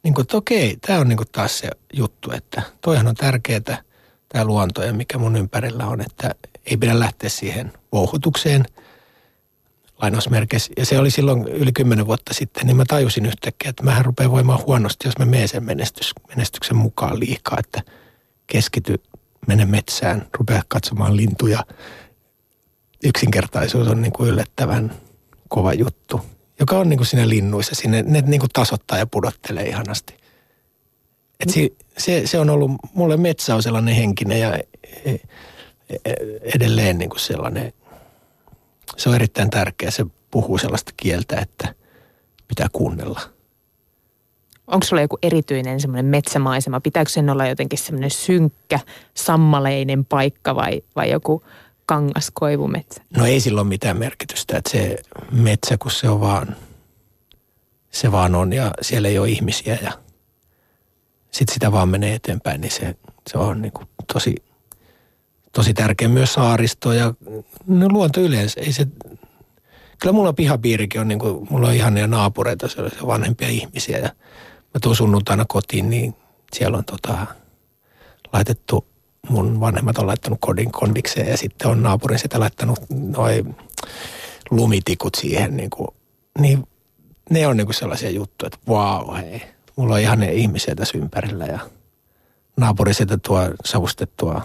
niin 0.03 0.13
kuin, 0.13 0.23
että 0.23 0.37
okei, 0.37 0.77
tämä 0.81 0.99
on 0.99 1.09
niin 1.09 1.17
kuin 1.17 1.29
taas 1.31 1.59
se 1.59 1.69
juttu, 1.93 2.31
että 2.31 2.61
toihan 2.81 3.07
on 3.07 3.15
tärkeää, 3.15 3.83
tämä 4.29 4.45
luonto 4.45 4.83
ja 4.83 4.93
mikä 4.93 5.17
mun 5.17 5.35
ympärillä 5.35 5.87
on, 5.87 6.01
että 6.01 6.35
ei 6.65 6.77
pidä 6.77 6.99
lähteä 6.99 7.29
siihen 7.29 7.73
vouhutukseen 7.91 8.65
lainausmerkeissä. 10.01 10.73
Ja 10.77 10.85
se 10.85 10.99
oli 10.99 11.11
silloin 11.11 11.47
yli 11.47 11.71
kymmenen 11.71 12.07
vuotta 12.07 12.33
sitten, 12.33 12.67
niin 12.67 12.77
mä 12.77 12.83
tajusin 12.87 13.25
yhtäkkiä, 13.25 13.69
että 13.69 13.83
mähän 13.83 14.05
rupean 14.05 14.31
voimaan 14.31 14.65
huonosti, 14.65 15.07
jos 15.07 15.17
mä 15.17 15.25
menen 15.25 15.47
sen 15.47 15.63
menestys, 15.63 16.13
menestyksen 16.27 16.77
mukaan 16.77 17.19
liikaa, 17.19 17.59
että 17.59 17.81
keskity 18.47 19.01
mene 19.47 19.65
metsään, 19.65 20.27
rupea 20.37 20.61
katsomaan 20.67 21.17
lintuja. 21.17 21.63
Yksinkertaisuus 23.03 23.87
on 23.87 24.01
niin 24.01 24.13
kuin 24.13 24.29
yllättävän 24.29 24.93
kova 25.47 25.73
juttu, 25.73 26.21
joka 26.59 26.77
on 26.77 26.89
niin 26.89 26.97
kuin 26.97 27.07
siinä 27.07 27.29
linnuissa. 27.29 27.75
Sinne, 27.75 28.03
ne 28.03 28.21
niin 28.21 28.39
kuin 28.39 28.49
tasoittaa 28.53 28.97
ja 28.97 29.07
pudottelee 29.07 29.69
ihanasti. 29.69 30.17
Et 31.39 31.49
se, 31.49 31.69
se, 31.97 32.27
se 32.27 32.39
on 32.39 32.49
ollut, 32.49 32.71
mulle 32.93 33.17
metsä 33.17 33.55
on 33.55 33.63
sellainen 33.63 33.95
henkinen 33.95 34.39
ja 34.39 34.55
e, 35.05 35.11
e, 36.05 36.13
edelleen 36.55 36.97
niin 36.97 37.09
kuin 37.09 37.19
sellainen, 37.19 37.73
se 38.97 39.09
on 39.09 39.15
erittäin 39.15 39.49
tärkeä. 39.49 39.91
Se 39.91 40.05
puhuu 40.31 40.57
sellaista 40.57 40.91
kieltä, 40.97 41.39
että 41.39 41.75
pitää 42.47 42.67
kuunnella– 42.71 43.21
Onko 44.67 44.85
sulla 44.85 45.01
joku 45.01 45.17
erityinen 45.21 45.79
semmoinen 45.79 46.05
metsämaisema? 46.05 46.81
Pitääkö 46.81 47.09
sen 47.09 47.29
olla 47.29 47.47
jotenkin 47.47 47.79
semmoinen 47.79 48.11
synkkä, 48.11 48.79
sammaleinen 49.13 50.05
paikka 50.05 50.55
vai, 50.55 50.81
vai 50.95 51.11
joku 51.11 51.43
kangaskoivumetsä? 51.85 53.01
No 53.17 53.25
ei 53.25 53.39
sillä 53.39 53.61
ole 53.61 53.67
mitään 53.67 53.97
merkitystä, 53.97 54.57
että 54.57 54.69
se 54.69 54.97
metsä, 55.31 55.77
kun 55.77 55.91
se 55.91 56.09
on 56.09 56.19
vaan, 56.19 56.55
se 57.91 58.11
vaan 58.11 58.35
on 58.35 58.53
ja 58.53 58.71
siellä 58.81 59.07
ei 59.07 59.19
ole 59.19 59.29
ihmisiä 59.29 59.77
ja 59.81 59.91
sitten 61.31 61.53
sitä 61.53 61.71
vaan 61.71 61.89
menee 61.89 62.13
eteenpäin, 62.13 62.61
niin 62.61 62.71
se, 62.71 62.95
se 63.31 63.37
on 63.37 63.61
niin 63.61 63.71
kuin 63.71 63.87
tosi, 64.13 64.35
tosi 65.51 65.73
tärkeä 65.73 66.07
myös 66.07 66.33
saaristo 66.33 66.93
ja 66.93 67.13
no 67.67 67.87
luonto 67.89 68.21
yleensä. 68.21 68.61
Ei 68.61 68.71
se, 68.71 68.87
kyllä 69.99 70.13
mulla 70.13 70.33
pihapiirikin 70.33 71.01
on, 71.01 71.07
niin 71.07 71.19
kuin, 71.19 71.47
mulla 71.49 71.67
on 71.67 71.73
ihania 71.73 72.07
naapureita, 72.07 72.67
sellaisia 72.67 73.07
vanhempia 73.07 73.47
ihmisiä 73.47 73.97
ja 73.97 74.09
mä 74.77 74.81
tuun 74.81 74.95
sunnuntaina 74.95 75.45
kotiin, 75.47 75.89
niin 75.89 76.15
siellä 76.53 76.77
on 76.77 76.85
tota, 76.85 77.25
laitettu, 78.33 78.87
mun 79.29 79.59
vanhemmat 79.59 79.97
on 79.97 80.07
laittanut 80.07 80.39
kodin 80.41 80.71
kondikseen 80.71 81.27
ja 81.27 81.37
sitten 81.37 81.67
on 81.67 81.83
naapurin 81.83 82.19
sitä 82.19 82.39
laittanut 82.39 82.79
noin 82.89 83.55
lumitikut 84.51 85.15
siihen. 85.15 85.57
Niin, 85.57 85.69
kuin, 85.69 85.87
niin 86.39 86.67
ne 87.29 87.47
on 87.47 87.57
niin 87.57 87.67
kuin 87.67 87.75
sellaisia 87.75 88.09
juttuja, 88.09 88.47
että 88.47 88.59
vau 88.67 89.13
hei, 89.15 89.41
mulla 89.75 89.93
on 89.93 90.01
ihan 90.01 90.19
ne 90.19 90.33
ihmisiä 90.33 90.75
tässä 90.75 90.97
ympärillä 90.97 91.45
ja 91.45 91.59
naapuri 92.57 92.93
sieltä 92.93 93.17
tuo 93.27 93.39
savustettua 93.65 94.41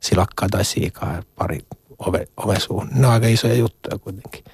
silakkaa 0.00 0.48
tai 0.48 0.64
siikaa 0.64 1.22
pari 1.36 1.58
ove, 1.98 2.28
ovesuun. 2.36 2.88
Ne 2.94 3.06
on 3.06 3.12
aika 3.12 3.26
isoja 3.26 3.54
juttuja 3.54 3.98
kuitenkin 3.98 4.44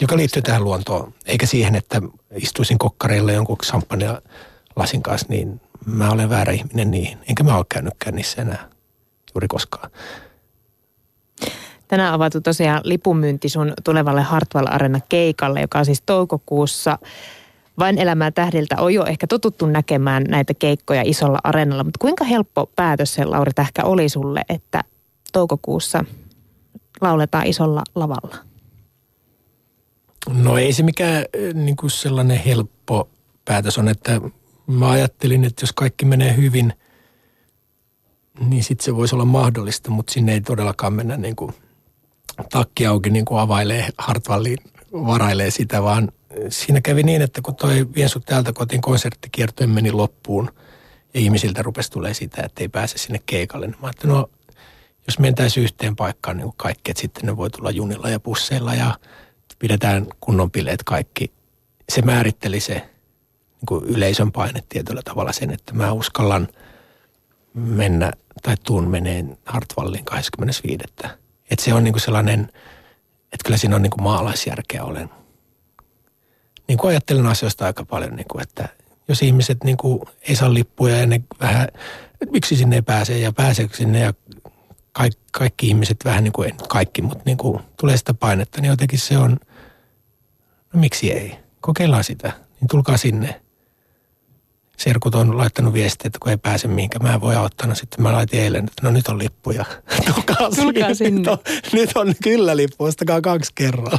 joka 0.00 0.16
liittyy 0.16 0.42
tähän 0.42 0.64
luontoon, 0.64 1.14
eikä 1.26 1.46
siihen, 1.46 1.74
että 1.74 2.02
istuisin 2.34 2.78
kokkareilla 2.78 3.32
jonkun 3.32 3.58
champagne 3.64 4.08
lasin 4.76 5.02
kanssa, 5.02 5.26
niin 5.30 5.60
mä 5.86 6.10
olen 6.10 6.30
väärä 6.30 6.52
ihminen 6.52 6.90
niihin. 6.90 7.18
Enkä 7.28 7.44
mä 7.44 7.56
ole 7.56 7.66
käynytkään 7.68 8.16
niissä 8.16 8.42
enää 8.42 8.68
juuri 9.34 9.48
koskaan. 9.48 9.90
Tänään 11.88 12.14
avattu 12.14 12.40
tosiaan 12.40 12.80
lipunmyynti 12.84 13.48
sun 13.48 13.72
tulevalle 13.84 14.22
Hartwell 14.22 14.66
Arena 14.70 15.00
keikalle, 15.08 15.60
joka 15.60 15.78
on 15.78 15.84
siis 15.84 16.02
toukokuussa. 16.06 16.98
Vain 17.78 17.98
elämää 17.98 18.30
tähdiltä 18.30 18.76
on 18.78 18.94
jo 18.94 19.04
ehkä 19.04 19.26
totuttu 19.26 19.66
näkemään 19.66 20.24
näitä 20.28 20.54
keikkoja 20.54 21.02
isolla 21.04 21.38
areenalla, 21.44 21.84
mutta 21.84 21.98
kuinka 21.98 22.24
helppo 22.24 22.70
päätös 22.76 23.14
se 23.14 23.24
Lauri 23.24 23.52
Tähkä 23.54 23.84
oli 23.84 24.08
sulle, 24.08 24.42
että 24.48 24.84
toukokuussa 25.32 26.04
lauletaan 27.00 27.46
isolla 27.46 27.82
lavalla? 27.94 28.53
No 30.28 30.58
ei 30.58 30.72
se 30.72 30.82
mikään 30.82 31.24
niin 31.54 31.76
kuin 31.76 31.90
sellainen 31.90 32.38
helppo 32.38 33.08
päätös 33.44 33.78
on, 33.78 33.88
että 33.88 34.20
mä 34.66 34.90
ajattelin, 34.90 35.44
että 35.44 35.62
jos 35.62 35.72
kaikki 35.72 36.04
menee 36.04 36.36
hyvin, 36.36 36.72
niin 38.40 38.64
sitten 38.64 38.84
se 38.84 38.96
voisi 38.96 39.14
olla 39.14 39.24
mahdollista, 39.24 39.90
mutta 39.90 40.12
sinne 40.12 40.32
ei 40.32 40.40
todellakaan 40.40 40.92
mennä 40.92 41.16
niin 41.16 41.36
kuin 41.36 41.54
takki 42.50 42.86
auki 42.86 43.10
niin 43.10 43.24
kuin 43.24 43.40
availee 43.40 43.88
Hartwalliin, 43.98 44.58
varailee 44.92 45.50
sitä, 45.50 45.82
vaan 45.82 46.12
siinä 46.48 46.80
kävi 46.80 47.02
niin, 47.02 47.22
että 47.22 47.40
kun 47.42 47.56
toi 47.56 47.86
Vien 47.94 48.08
sut 48.08 48.24
täältä 48.26 48.52
kotiin 48.52 48.80
konserttikiertojen 48.80 49.70
meni 49.70 49.92
loppuun 49.92 50.50
ja 51.14 51.20
ihmisiltä 51.20 51.62
rupesi 51.62 51.90
tulee 51.90 52.14
sitä, 52.14 52.42
että 52.42 52.64
ei 52.64 52.68
pääse 52.68 52.98
sinne 52.98 53.20
keikalle, 53.26 53.66
niin 53.66 53.76
mä 53.80 53.86
ajattelin, 53.86 54.14
no 54.14 54.30
jos 55.06 55.18
mentäisiin 55.18 55.64
yhteen 55.64 55.96
paikkaan 55.96 56.36
niin 56.36 56.52
kaikki, 56.56 56.90
että 56.90 57.00
sitten 57.00 57.26
ne 57.26 57.36
voi 57.36 57.50
tulla 57.50 57.70
junilla 57.70 58.08
ja 58.08 58.20
busseilla 58.20 58.74
ja 58.74 58.98
pidetään 59.64 60.06
kunnon 60.20 60.50
bileet 60.50 60.82
kaikki. 60.82 61.32
Se 61.88 62.02
määritteli 62.02 62.60
se 62.60 62.74
niin 62.74 63.66
kuin 63.68 63.84
yleisön 63.84 64.32
paine 64.32 64.64
tietyllä 64.68 65.02
tavalla 65.04 65.32
sen, 65.32 65.50
että 65.50 65.74
mä 65.74 65.92
uskallan 65.92 66.48
mennä 67.54 68.12
tai 68.42 68.54
tuun 68.64 68.88
meneen 68.88 69.38
Hartwallin 69.44 70.04
25. 70.04 70.84
Että 70.84 71.64
se 71.64 71.74
on 71.74 71.84
niin 71.84 71.92
kuin 71.92 72.00
sellainen, 72.00 72.40
että 73.32 73.44
kyllä 73.44 73.56
siinä 73.56 73.76
on 73.76 73.82
niin 73.82 73.90
kuin 73.90 74.02
maalaisjärkeä 74.02 74.84
olen. 74.84 75.10
Niin 76.68 76.78
kuin 76.78 76.90
ajattelen 76.90 77.26
asioista 77.26 77.66
aika 77.66 77.84
paljon, 77.84 78.16
niin 78.16 78.28
kuin, 78.28 78.42
että 78.42 78.68
jos 79.08 79.22
ihmiset 79.22 79.64
niin 79.64 79.76
kuin 79.76 80.00
ei 80.22 80.36
saa 80.36 80.54
lippuja 80.54 80.96
ja 80.96 81.06
ne 81.06 81.20
vähän, 81.40 81.68
miksi 82.30 82.56
sinne 82.56 82.76
ei 82.76 82.82
pääse 82.82 83.18
ja 83.18 83.32
pääseekö 83.32 83.76
sinne 83.76 84.00
ja 84.00 84.14
kaikki, 84.92 85.22
kaikki 85.32 85.68
ihmiset 85.68 85.96
vähän 86.04 86.24
niin 86.24 86.32
kuin, 86.32 86.54
kaikki, 86.68 87.02
mutta 87.02 87.22
niin 87.26 87.38
kuin 87.38 87.60
tulee 87.80 87.96
sitä 87.96 88.14
painetta, 88.14 88.60
niin 88.60 88.70
jotenkin 88.70 88.98
se 88.98 89.18
on, 89.18 89.36
no 90.74 90.80
miksi 90.80 91.12
ei? 91.12 91.36
Kokeillaan 91.60 92.04
sitä, 92.04 92.32
niin 92.60 92.68
tulkaa 92.68 92.96
sinne. 92.96 93.40
Serkut 94.76 95.14
on 95.14 95.38
laittanut 95.38 95.72
viestiä, 95.72 96.06
että 96.06 96.18
kun 96.18 96.30
ei 96.30 96.36
pääse 96.36 96.68
mihinkään, 96.68 97.02
mä 97.02 97.20
voi 97.20 97.36
auttaa. 97.36 97.66
No 97.66 97.74
sitten 97.74 98.02
mä 98.02 98.12
laitin 98.12 98.40
eilen, 98.40 98.64
että 98.64 98.82
no 98.82 98.90
nyt 98.90 99.08
on 99.08 99.18
lippuja. 99.18 99.64
Tulkaa, 100.14 100.50
Tulkaa 100.56 100.94
sinne. 100.94 101.20
Nyt 101.20 101.28
on, 101.28 101.38
nyt 101.72 101.90
on 101.94 102.14
kyllä 102.22 102.56
lippu, 102.56 102.84
ostakaa 102.84 103.20
kaksi 103.20 103.52
kerralla. 103.54 103.98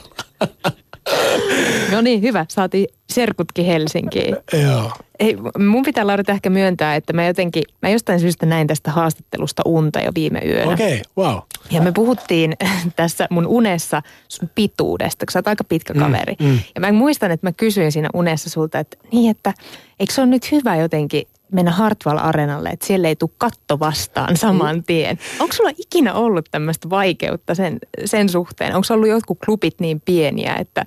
No 1.91 2.01
niin, 2.01 2.21
hyvä. 2.21 2.45
Saatiin 2.49 2.87
serkutkin 3.09 3.65
Helsinkiin. 3.65 4.37
Joo. 4.63 4.91
Ei, 5.19 5.37
mun 5.59 5.83
pitää 5.83 6.07
Lauri 6.07 6.23
ehkä 6.27 6.49
myöntää, 6.49 6.95
että 6.95 7.13
mä 7.13 7.25
jotenkin, 7.27 7.63
mä 7.81 7.89
jostain 7.89 8.19
syystä 8.19 8.45
näin 8.45 8.67
tästä 8.67 8.91
haastattelusta 8.91 9.61
unta 9.65 9.99
jo 9.99 10.11
viime 10.15 10.39
yönä. 10.45 10.73
Okei, 10.73 11.01
okay, 11.01 11.25
wow. 11.25 11.39
Ja 11.71 11.81
me 11.81 11.91
puhuttiin 11.91 12.53
tässä 12.95 13.27
mun 13.29 13.47
unessa 13.47 14.01
sun 14.27 14.49
pituudesta, 14.55 15.25
kun 15.25 15.31
sä 15.31 15.39
oot 15.39 15.47
aika 15.47 15.63
pitkä 15.63 15.93
mm, 15.93 15.99
kaveri. 15.99 16.35
Mm, 16.39 16.45
mm. 16.45 16.59
Ja 16.75 16.81
mä 16.81 16.91
muistan, 16.91 17.31
että 17.31 17.47
mä 17.47 17.51
kysyin 17.51 17.91
siinä 17.91 18.09
unessa 18.13 18.49
sulta, 18.49 18.79
että 18.79 18.97
niin, 19.11 19.31
että 19.31 19.53
eikö 19.99 20.13
se 20.13 20.21
ole 20.21 20.29
nyt 20.29 20.51
hyvä 20.51 20.75
jotenkin 20.75 21.27
mennä 21.51 21.71
Hartwall 21.71 22.17
Arenalle, 22.17 22.69
että 22.69 22.85
siellä 22.85 23.07
ei 23.07 23.15
tule 23.15 23.31
katto 23.37 23.79
vastaan 23.79 24.37
saman 24.37 24.83
tien. 24.83 25.19
Onko 25.39 25.53
sulla 25.53 25.71
ikinä 25.77 26.13
ollut 26.13 26.45
tämmöistä 26.51 26.89
vaikeutta 26.89 27.55
sen, 27.55 27.79
sen 28.05 28.29
suhteen? 28.29 28.75
Onko 28.75 28.87
ollut 28.91 29.09
jotkut 29.09 29.37
klubit 29.45 29.79
niin 29.79 30.01
pieniä, 30.01 30.55
että, 30.55 30.85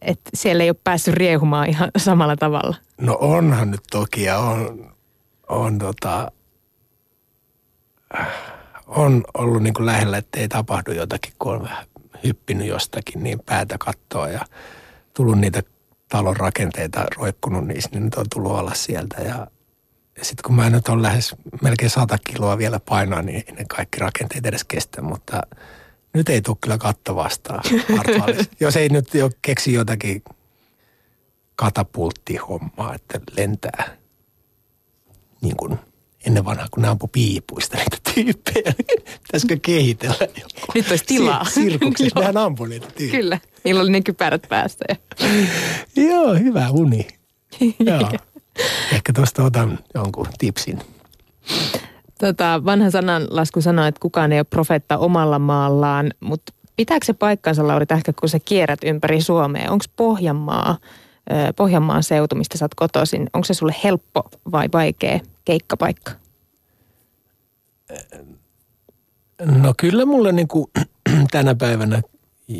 että 0.00 0.30
siellä 0.34 0.64
ei 0.64 0.70
ole 0.70 0.76
päässyt 0.84 1.14
riehumaan 1.14 1.68
ihan 1.68 1.90
samalla 1.96 2.36
tavalla? 2.36 2.76
No 3.00 3.16
onhan 3.20 3.70
nyt 3.70 3.82
toki 3.90 4.22
ja 4.22 4.38
on, 4.38 4.92
on 5.48 5.78
tota, 5.78 6.32
on 8.86 9.24
ollut 9.34 9.62
niin 9.62 9.74
kuin 9.74 9.86
lähellä, 9.86 10.16
että 10.18 10.40
ei 10.40 10.48
tapahdu 10.48 10.92
jotakin, 10.92 11.32
kun 11.38 11.54
on 11.54 11.62
vähän 11.62 11.86
hyppinyt 12.24 12.66
jostakin, 12.66 13.22
niin 13.22 13.40
päätä 13.46 13.78
kattoa 13.78 14.28
ja 14.28 14.40
tullut 15.14 15.38
niitä 15.38 15.62
talon 16.08 16.36
rakenteita 16.36 17.04
roikkunut 17.16 17.64
niin 17.64 17.80
nyt 17.92 18.14
on 18.14 18.26
tullut 18.34 18.52
alas 18.52 18.84
sieltä 18.84 19.20
ja 19.20 19.46
sitten 20.22 20.42
kun 20.46 20.54
mä 20.54 20.70
nyt 20.70 20.88
on 20.88 21.02
lähes 21.02 21.34
melkein 21.62 21.90
100 21.90 22.18
kiloa 22.18 22.58
vielä 22.58 22.80
painoa, 22.80 23.22
niin 23.22 23.44
ne 23.58 23.64
kaikki 23.68 24.00
rakenteet 24.00 24.46
edes 24.46 24.64
kestä, 24.64 25.02
mutta 25.02 25.42
nyt 26.14 26.28
ei 26.28 26.42
tule 26.42 26.56
kyllä 26.60 26.78
katto 26.78 27.16
vastaan 27.16 27.64
Jos 28.60 28.76
ei 28.76 28.88
nyt 28.88 29.14
jo 29.14 29.30
keksi 29.42 29.72
jotakin 29.72 30.22
katapulttihommaa, 31.56 32.94
että 32.94 33.20
lentää 33.36 33.96
niin 35.40 35.56
kuin 35.56 35.78
ennen 36.26 36.44
vanhaa, 36.44 36.68
kun 36.70 36.82
ne 36.82 36.88
ampui 36.88 37.08
piipuista 37.12 37.76
niitä 37.76 37.96
tyyppejä, 38.14 38.74
niin 38.88 39.02
pitäisikö 39.22 39.56
kehitellä 39.62 40.16
joku? 40.20 40.72
Nyt 40.74 40.90
olisi 40.90 41.04
tilaa. 41.04 41.44
Sirkuksissa 41.44 42.18
nehän 42.20 42.36
ampui 42.36 42.68
niitä 42.68 42.86
tyyppejä. 42.86 43.10
Kyllä, 43.10 43.38
niillä 43.64 43.80
oli 43.80 43.90
ne 43.90 44.00
kypärät 44.00 44.46
päästä. 44.48 44.84
Joo, 45.96 46.34
hyvä 46.34 46.70
uni. 46.70 47.06
Joo. 47.86 48.10
Ehkä 48.92 49.12
tuosta 49.12 49.44
otan 49.44 49.78
jonkun 49.94 50.26
tipsin. 50.38 50.78
Tota, 52.20 52.62
vanha 52.64 52.90
sananlasku 52.90 53.60
sanoo, 53.60 53.84
että 53.84 54.00
kukaan 54.00 54.32
ei 54.32 54.38
ole 54.38 54.44
profetta 54.44 54.98
omalla 54.98 55.38
maallaan, 55.38 56.10
mutta 56.20 56.52
pitääkö 56.76 57.06
se 57.06 57.12
paikkansa, 57.12 57.66
Lauri 57.66 57.86
Tähkä, 57.86 58.12
kun 58.20 58.28
sä 58.28 58.38
kierrät 58.44 58.84
ympäri 58.84 59.20
Suomea? 59.20 59.70
Onko 59.70 59.84
Pohjanmaa, 59.96 60.78
Pohjanmaan 61.56 62.02
seutu, 62.02 62.34
mistä 62.34 62.58
sä 62.58 62.64
oot 62.64 62.74
kotoisin, 62.74 63.30
onko 63.32 63.44
se 63.44 63.54
sulle 63.54 63.74
helppo 63.84 64.28
vai 64.52 64.68
vaikea 64.72 65.20
keikkapaikka? 65.44 66.12
No 69.44 69.74
kyllä 69.76 70.04
mulle 70.04 70.32
niin 70.32 70.48
kuin 70.48 70.66
tänä 71.30 71.54
päivänä 71.54 72.02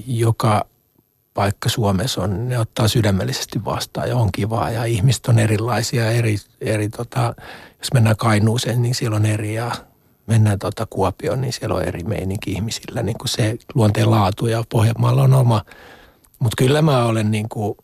joka 0.07 0.67
paikka 1.35 1.69
Suomessa 1.69 2.23
on, 2.23 2.49
ne 2.49 2.59
ottaa 2.59 2.89
sydämellisesti 2.89 3.65
vastaan 3.65 4.09
ja 4.09 4.17
on 4.17 4.33
kivaa 4.33 4.71
ja 4.71 4.85
ihmiset 4.85 5.27
on 5.27 5.39
erilaisia. 5.39 6.11
Eri, 6.11 6.37
eri 6.61 6.89
tota, 6.89 7.35
jos 7.79 7.93
mennään 7.95 8.17
Kainuuseen, 8.17 8.83
niin 8.83 8.95
siellä 8.95 9.17
on 9.17 9.27
eri 9.27 9.55
ja 9.55 9.71
mennään 10.27 10.59
tuota 10.59 10.87
Kuopioon, 10.91 11.41
niin 11.41 11.53
siellä 11.53 11.75
on 11.75 11.83
eri 11.83 12.03
meininki 12.05 12.53
ihmisillä. 12.53 13.03
Niin 13.03 13.19
kuin 13.19 13.29
se 13.29 13.57
luonteen 13.75 14.11
laatu 14.11 14.47
ja 14.47 14.65
Pohjanmaalla 14.69 15.23
on 15.23 15.35
oma. 15.35 15.65
Mutta 16.39 16.55
kyllä 16.59 16.83
mä 16.83 17.05
olen 17.05 17.31
niin 17.31 17.49
kuin 17.49 17.75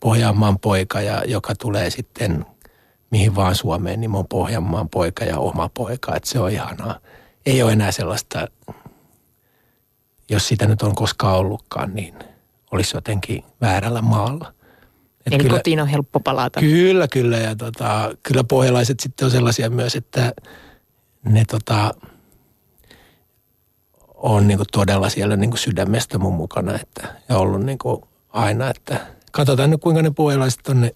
Pohjanmaan 0.00 0.58
poika, 0.58 1.00
ja 1.00 1.22
joka 1.26 1.54
tulee 1.54 1.90
sitten 1.90 2.46
mihin 3.10 3.34
vaan 3.34 3.54
Suomeen, 3.54 4.00
niin 4.00 4.10
mä 4.10 4.16
oon 4.16 4.28
Pohjanmaan 4.28 4.88
poika 4.88 5.24
ja 5.24 5.38
oma 5.38 5.70
poika. 5.74 6.16
Että 6.16 6.28
se 6.28 6.38
on 6.38 6.50
ihanaa. 6.50 6.98
Ei 7.46 7.62
ole 7.62 7.72
enää 7.72 7.92
sellaista, 7.92 8.46
jos 10.30 10.48
sitä 10.48 10.66
nyt 10.66 10.82
on 10.82 10.94
koskaan 10.94 11.36
ollutkaan, 11.36 11.94
niin 11.94 12.14
olisi 12.70 12.96
jotenkin 12.96 13.44
väärällä 13.60 14.02
maalla. 14.02 14.52
Et 15.26 15.32
Eli 15.32 15.42
kyllä, 15.42 15.56
kotiin 15.56 15.80
on 15.80 15.88
helppo 15.88 16.20
palata. 16.20 16.60
Kyllä, 16.60 17.08
kyllä. 17.08 17.36
Ja 17.36 17.56
tota, 17.56 18.14
kyllä 18.22 18.44
pohjalaiset 18.44 19.00
sitten 19.00 19.24
on 19.24 19.30
sellaisia 19.30 19.70
myös, 19.70 19.96
että 19.96 20.32
ne 21.24 21.44
tota, 21.44 21.94
on 24.14 24.48
niinku 24.48 24.64
todella 24.72 25.08
siellä 25.08 25.36
niinku 25.36 25.56
sydämestä 25.56 26.18
mun 26.18 26.34
mukana. 26.34 26.74
Että, 26.74 27.14
ja 27.28 27.38
ollut 27.38 27.62
niinku 27.62 28.08
aina, 28.28 28.70
että 28.70 29.06
katsotaan 29.32 29.70
nyt 29.70 29.80
kuinka 29.80 30.02
ne 30.02 30.10
pohjalaiset 30.10 30.60
tonne 30.62 30.94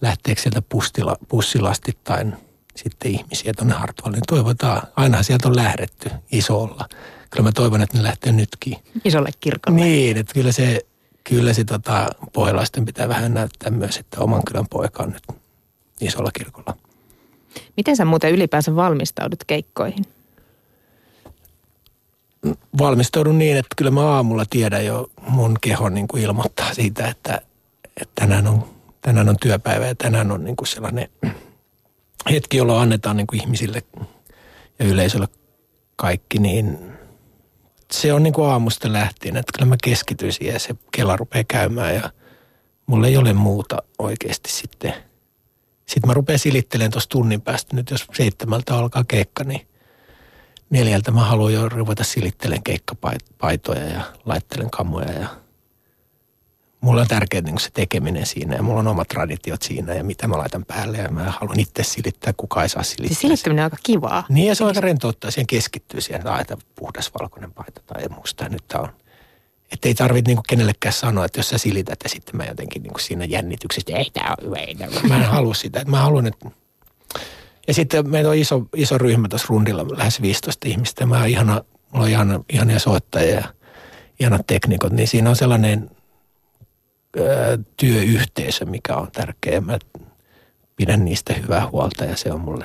lähteekö 0.00 0.40
sieltä 0.40 0.62
pustila, 0.68 1.16
pussilastittain 1.28 2.34
sitten 2.76 3.10
ihmisiä 3.10 3.52
tuonne 3.56 3.74
Hartwalliin. 3.74 4.22
Toivotaan, 4.26 4.82
ainahan 4.96 5.24
sieltä 5.24 5.48
on 5.48 5.56
lähdetty 5.56 6.10
isolla. 6.32 6.88
Kyllä 7.34 7.48
mä 7.48 7.52
toivon, 7.52 7.82
että 7.82 7.96
ne 7.98 8.02
lähtee 8.02 8.32
nytkin. 8.32 8.76
Isolle 9.04 9.30
kirkolle. 9.40 9.80
Niin, 9.80 10.16
että 10.16 10.34
kyllä 10.34 10.52
se 10.52 10.86
kyllä 11.24 11.52
se 11.52 11.64
tota, 11.64 12.08
pohjalaisten 12.32 12.84
pitää 12.84 13.08
vähän 13.08 13.34
näyttää 13.34 13.70
myös, 13.70 13.96
että 13.96 14.20
oman 14.20 14.42
kylän 14.44 14.66
poika 14.70 15.02
on 15.02 15.10
nyt 15.10 15.40
isolla 16.00 16.30
kirkolla. 16.38 16.76
Miten 17.76 17.96
sä 17.96 18.04
muuten 18.04 18.32
ylipäänsä 18.32 18.76
valmistaudut 18.76 19.44
keikkoihin? 19.46 20.04
Valmistaudun 22.78 23.38
niin, 23.38 23.56
että 23.56 23.74
kyllä 23.76 23.90
mä 23.90 24.00
aamulla 24.00 24.44
tiedän 24.50 24.86
jo, 24.86 25.10
mun 25.28 25.56
keho 25.60 25.88
niin 25.88 26.08
kuin 26.08 26.22
ilmoittaa 26.22 26.74
siitä, 26.74 27.08
että, 27.08 27.40
että 28.00 28.12
tänään, 28.14 28.46
on, 28.46 28.64
tänään 29.00 29.28
on 29.28 29.36
työpäivä 29.42 29.86
ja 29.86 29.94
tänään 29.94 30.30
on 30.30 30.44
niin 30.44 30.56
kuin 30.56 30.68
sellainen 30.68 31.08
hetki, 32.30 32.56
jolloin 32.56 32.82
annetaan 32.82 33.16
niin 33.16 33.26
kuin 33.26 33.40
ihmisille 33.40 33.82
ja 34.78 34.84
yleisölle 34.84 35.28
kaikki 35.96 36.38
niin 36.38 36.78
se 38.00 38.12
on 38.12 38.22
niin 38.22 38.32
kuin 38.32 38.50
aamusta 38.50 38.92
lähtien, 38.92 39.36
että 39.36 39.52
kyllä 39.58 39.68
mä 39.68 39.76
keskityn 39.84 40.32
siihen 40.32 40.54
ja 40.54 40.60
se 40.60 40.74
kela 40.92 41.16
rupeaa 41.16 41.44
käymään 41.48 41.94
ja 41.94 42.10
mulla 42.86 43.06
ei 43.06 43.16
ole 43.16 43.32
muuta 43.32 43.82
oikeasti 43.98 44.50
sitten. 44.52 44.94
Sitten 45.86 46.08
mä 46.08 46.14
rupean 46.14 46.38
silittelemään 46.38 46.90
tuossa 46.90 47.10
tunnin 47.10 47.40
päästä. 47.40 47.76
Nyt 47.76 47.90
jos 47.90 48.06
seitsemältä 48.12 48.76
alkaa 48.76 49.04
keikka, 49.08 49.44
niin 49.44 49.68
neljältä 50.70 51.10
mä 51.10 51.24
haluan 51.24 51.52
jo 51.52 51.68
ruveta 51.68 52.04
silittelemään 52.04 52.62
keikkapaitoja 52.62 53.84
ja 53.88 54.00
laittelen 54.24 54.70
kamoja 54.70 55.12
ja 55.12 55.28
mulla 56.84 57.00
on 57.00 57.08
tärkeää 57.08 57.42
niin 57.42 57.60
se 57.60 57.70
tekeminen 57.74 58.26
siinä 58.26 58.56
ja 58.56 58.62
mulla 58.62 58.80
on 58.80 58.86
omat 58.86 59.08
traditiot 59.08 59.62
siinä 59.62 59.94
ja 59.94 60.04
mitä 60.04 60.28
mä 60.28 60.38
laitan 60.38 60.64
päälle 60.64 60.98
ja 60.98 61.08
mä 61.08 61.34
haluan 61.40 61.60
itse 61.60 61.82
silittää, 61.82 62.32
kuka 62.36 62.62
ei 62.62 62.68
saa 62.68 62.82
silittää. 62.82 63.08
Siis 63.08 63.20
silittäminen 63.20 63.62
on 63.62 63.66
aika 63.66 63.76
kivaa. 63.82 64.24
Niin 64.28 64.46
ja 64.46 64.54
se 64.54 64.64
on 64.64 64.68
aika 64.68 64.80
rentouttaa, 64.80 65.30
siihen 65.30 65.46
keskittyy 65.46 66.00
siihen, 66.00 66.20
että 66.20 66.32
aita 66.32 66.56
puhdas 66.74 67.10
valkoinen 67.20 67.52
paita 67.52 67.80
tai 67.86 68.08
musta 68.08 68.48
nyt 68.48 68.64
on. 68.74 68.88
Että 69.72 69.88
ei 69.88 69.94
tarvitse 69.94 70.28
niinku 70.28 70.42
kenellekään 70.48 70.92
sanoa, 70.92 71.24
että 71.24 71.38
jos 71.38 71.48
sä 71.48 71.58
silität 71.58 71.98
ja 72.04 72.10
sitten 72.10 72.36
mä 72.36 72.44
jotenkin 72.44 72.82
niinku 72.82 72.98
siinä 72.98 73.24
jännityksessä, 73.24 73.96
ei 73.96 74.10
tää 74.12 74.34
on 74.38 74.46
hyvä, 74.46 74.56
ei 74.56 74.74
tää 74.74 74.88
Mä 75.08 75.16
en 75.16 75.24
halua 75.24 75.54
sitä. 75.54 75.80
Että 75.80 75.90
mä 75.90 76.02
haluan, 76.02 76.26
että 76.26 76.50
ja 77.66 77.74
sitten 77.74 78.10
meillä 78.10 78.30
on 78.30 78.36
iso, 78.36 78.62
iso 78.76 78.98
ryhmä 78.98 79.28
tuossa 79.28 79.46
rundilla, 79.50 79.86
lähes 79.96 80.22
15 80.22 80.68
ihmistä. 80.68 81.06
Mä 81.06 81.18
oon 81.18 81.28
ihana, 81.28 81.64
mulla 81.90 82.04
on 82.04 82.10
ihana, 82.10 82.40
ihania 82.52 82.78
soittajia 82.78 83.34
ja 83.34 83.44
ihanat 84.20 84.46
teknikot, 84.46 84.92
niin 84.92 85.08
siinä 85.08 85.30
on 85.30 85.36
sellainen 85.36 85.90
työyhteisö, 87.76 88.64
mikä 88.64 88.96
on 88.96 89.10
tärkeä. 89.12 89.60
Mä 89.60 89.78
pidän 90.76 91.04
niistä 91.04 91.34
hyvää 91.34 91.68
huolta 91.70 92.04
ja 92.04 92.16
se 92.16 92.32
on 92.32 92.40
mulle 92.40 92.64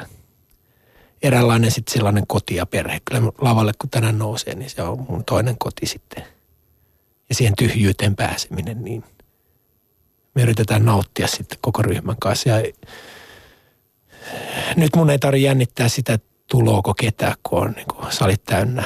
eräänlainen 1.22 1.72
sitten 1.72 1.94
sellainen 1.94 2.28
koti 2.28 2.56
ja 2.56 2.66
perhe. 2.66 3.00
Kyllä 3.06 3.22
lavalle 3.42 3.72
kun 3.82 3.90
tänään 3.90 4.20
nousee, 4.20 4.56
niin 4.56 4.70
se 4.70 4.82
on 4.82 5.06
mun 5.10 5.26
toinen 5.26 5.56
koti 5.58 5.86
sitten. 5.86 6.24
Ja 7.30 7.36
siihen 7.36 7.56
tyhjyyteen 7.56 8.16
pääseminen, 8.16 8.84
niin 8.84 9.04
me 10.36 10.42
yritetään 10.42 10.86
nauttia 10.86 11.28
sitten 11.28 11.58
koko 11.62 11.82
ryhmän 11.82 12.16
kanssa. 12.20 12.50
Ja 12.50 12.74
nyt 14.76 14.96
mun 14.96 15.10
ei 15.10 15.20
tarvitse 15.20 15.46
jännittää 15.46 15.90
sitä, 15.90 16.20
tulooko 16.48 16.94
ketään, 16.94 17.36
kun 17.44 17.60
on 17.60 17.72
niin 17.72 17.88
kuin 17.88 18.12
salit 18.12 18.44
täynnä 18.44 18.84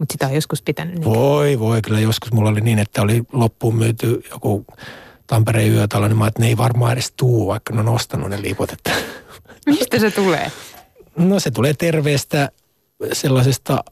mutta 0.00 0.12
sitä 0.12 0.26
on 0.26 0.34
joskus 0.34 0.62
pitänyt. 0.62 0.94
Niin. 0.94 1.04
Voi, 1.04 1.58
voi. 1.58 1.82
Kyllä 1.82 2.00
joskus 2.00 2.32
mulla 2.32 2.50
oli 2.50 2.60
niin, 2.60 2.78
että 2.78 3.02
oli 3.02 3.22
loppuun 3.32 3.76
myyty 3.76 4.22
joku 4.30 4.66
Tampereen 5.26 5.72
yötalo, 5.72 6.08
niin 6.08 6.18
mä 6.18 6.26
että 6.26 6.40
ne 6.40 6.48
ei 6.48 6.56
varmaan 6.56 6.92
edes 6.92 7.12
tuu, 7.16 7.46
vaikka 7.46 7.74
ne 7.74 7.80
on 7.80 7.88
ostanut 7.88 8.30
ne 8.30 8.42
liput. 8.42 8.72
Että. 8.72 8.90
Mistä 9.66 9.98
se 9.98 10.10
tulee? 10.10 10.52
No 11.16 11.40
se 11.40 11.50
tulee 11.50 11.74
terveestä 11.74 12.50
sellaisesta, 13.12 13.84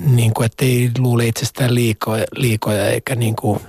niin 0.00 0.34
kuin, 0.34 0.46
että 0.46 0.64
ei 0.64 0.90
luule 0.98 1.26
itsestään 1.26 1.74
liikoja, 1.74 2.24
liikoja 2.32 2.88
eikä 2.88 3.14
niin 3.14 3.36
kuin, 3.36 3.60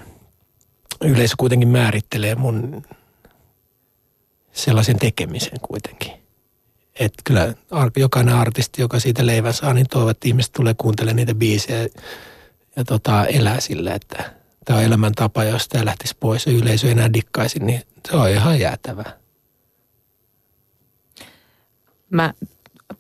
yleisö 1.01 1.35
kuitenkin 1.37 1.69
määrittelee 1.69 2.35
mun 2.35 2.83
sellaisen 4.51 4.99
tekemisen 4.99 5.59
kuitenkin. 5.61 6.11
Että 6.99 7.21
kyllä 7.23 7.53
jokainen 7.97 8.35
artisti, 8.35 8.81
joka 8.81 8.99
siitä 8.99 9.25
leivän 9.25 9.53
saa, 9.53 9.73
niin 9.73 9.87
toivoo, 9.89 10.09
että 10.09 10.27
ihmiset 10.27 10.53
tulee 10.53 10.73
kuuntelemaan 10.73 11.15
niitä 11.15 11.35
biisejä 11.35 11.87
ja 12.75 12.83
tota, 12.83 13.25
elää 13.25 13.59
sillä, 13.59 13.93
että 13.93 14.33
tämä 14.65 14.79
on 14.79 14.85
elämäntapa, 14.85 15.43
jos 15.43 15.67
tämä 15.67 15.85
lähtisi 15.85 16.17
pois 16.19 16.45
ja 16.45 16.51
yleisö 16.51 16.87
ei 16.87 16.91
enää 16.91 17.13
dikkaisi, 17.13 17.59
niin 17.59 17.81
se 18.09 18.15
on 18.15 18.29
ihan 18.29 18.59
jäätävää. 18.59 19.13
Mä 22.09 22.33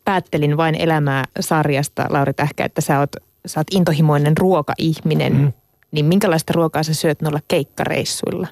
päättelin 0.05 0.57
vain 0.57 0.75
elämää 0.75 1.25
sarjasta, 1.39 2.05
Lauri 2.09 2.33
Tähkä, 2.33 2.65
että 2.65 2.81
sä 2.81 2.99
oot, 2.99 3.15
sä 3.45 3.59
oot 3.59 3.67
intohimoinen 3.71 4.37
ruokaihminen. 4.37 5.33
Mm. 5.33 5.53
Niin 5.91 6.05
minkälaista 6.05 6.53
ruokaa 6.55 6.83
sä 6.83 6.93
syöt 6.93 7.21
noilla 7.21 7.39
keikkareissuilla? 7.47 8.47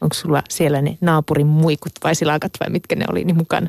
Onko 0.00 0.14
sulla 0.14 0.42
siellä 0.48 0.82
ne 0.82 0.98
naapurin 1.00 1.46
muikut 1.46 1.92
vai 2.04 2.14
silakat 2.14 2.52
vai 2.60 2.70
mitkä 2.70 2.96
ne 2.96 3.04
oli 3.10 3.24
niin 3.24 3.36
mukana? 3.36 3.68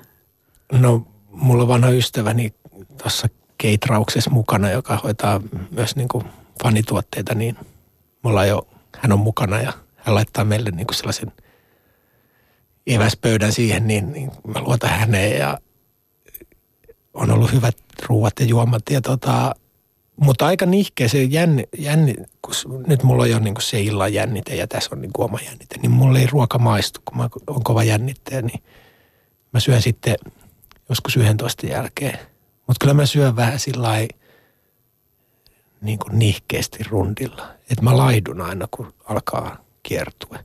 No, 0.72 1.08
mulla 1.32 1.62
on 1.64 1.68
vanha 1.68 1.90
ystäväni 1.90 2.54
tuossa 2.98 3.28
keitrauksessa 3.58 4.30
mukana, 4.30 4.70
joka 4.70 5.00
hoitaa 5.04 5.42
myös 5.72 5.96
niin 5.96 6.08
kuin 6.08 6.26
fanituotteita, 6.64 7.36
niin 7.36 7.56
mulla 8.22 8.46
jo, 8.46 8.68
hän 8.98 9.12
on 9.12 9.20
mukana 9.20 9.62
ja 9.62 9.74
hän 9.96 10.16
laittaa 10.16 10.46
meille 10.46 10.72
niin 10.72 10.88
kuin 10.88 10.96
sellaisen 10.96 11.32
eväspöydän 12.88 13.52
siihen, 13.54 13.88
niin, 13.88 14.12
niin 14.12 14.32
mä 14.48 14.62
luotan 14.62 14.90
häneen 14.90 15.40
ja 15.40 15.58
on 17.14 17.32
ollut 17.32 17.52
hyvät 17.52 17.78
ruuat 18.10 18.34
ja 18.40 18.46
juomat 18.46 18.84
ja 18.90 19.02
tota, 19.02 19.56
mutta 20.22 20.48
aika 20.48 20.66
nihkeä 20.66 21.08
se 21.08 21.24
jänni, 21.24 21.64
jänni 21.78 22.16
kun 22.42 22.84
nyt 22.88 23.04
mulla 23.04 23.24
on 23.24 23.30
jo 23.30 23.40
niin 23.40 23.56
se 23.60 23.82
illan 23.82 24.14
jännite 24.14 24.56
ja 24.56 24.68
tässä 24.68 24.90
on 24.94 25.02
niin 25.02 25.12
oma 25.18 25.40
jännite, 25.46 25.78
niin 25.78 25.92
mulla 25.92 26.20
ei 26.20 26.28
ruoka 26.28 26.60
maistu, 26.60 27.00
kun 27.06 27.18
mä 27.18 27.30
on 27.48 27.64
kova 27.64 27.84
jännitteen, 27.84 28.46
niin 28.46 28.64
mä 29.54 29.60
syön 29.60 29.82
sitten 29.82 30.16
joskus 30.90 31.18
11 31.18 31.68
jälkeen. 31.68 32.20
Mutta 32.68 32.80
kyllä 32.80 32.94
mä 32.94 33.06
syön 33.06 33.36
vähän 33.36 33.60
sillä 33.60 33.90
niin 35.82 36.00
kuin 36.00 36.20
nihkeästi 36.20 36.84
rundilla. 36.84 37.48
Että 37.70 37.84
mä 37.84 37.98
laidun 37.98 38.42
aina, 38.42 38.68
kun 38.72 38.94
alkaa 39.04 39.58
kiertua. 39.84 40.38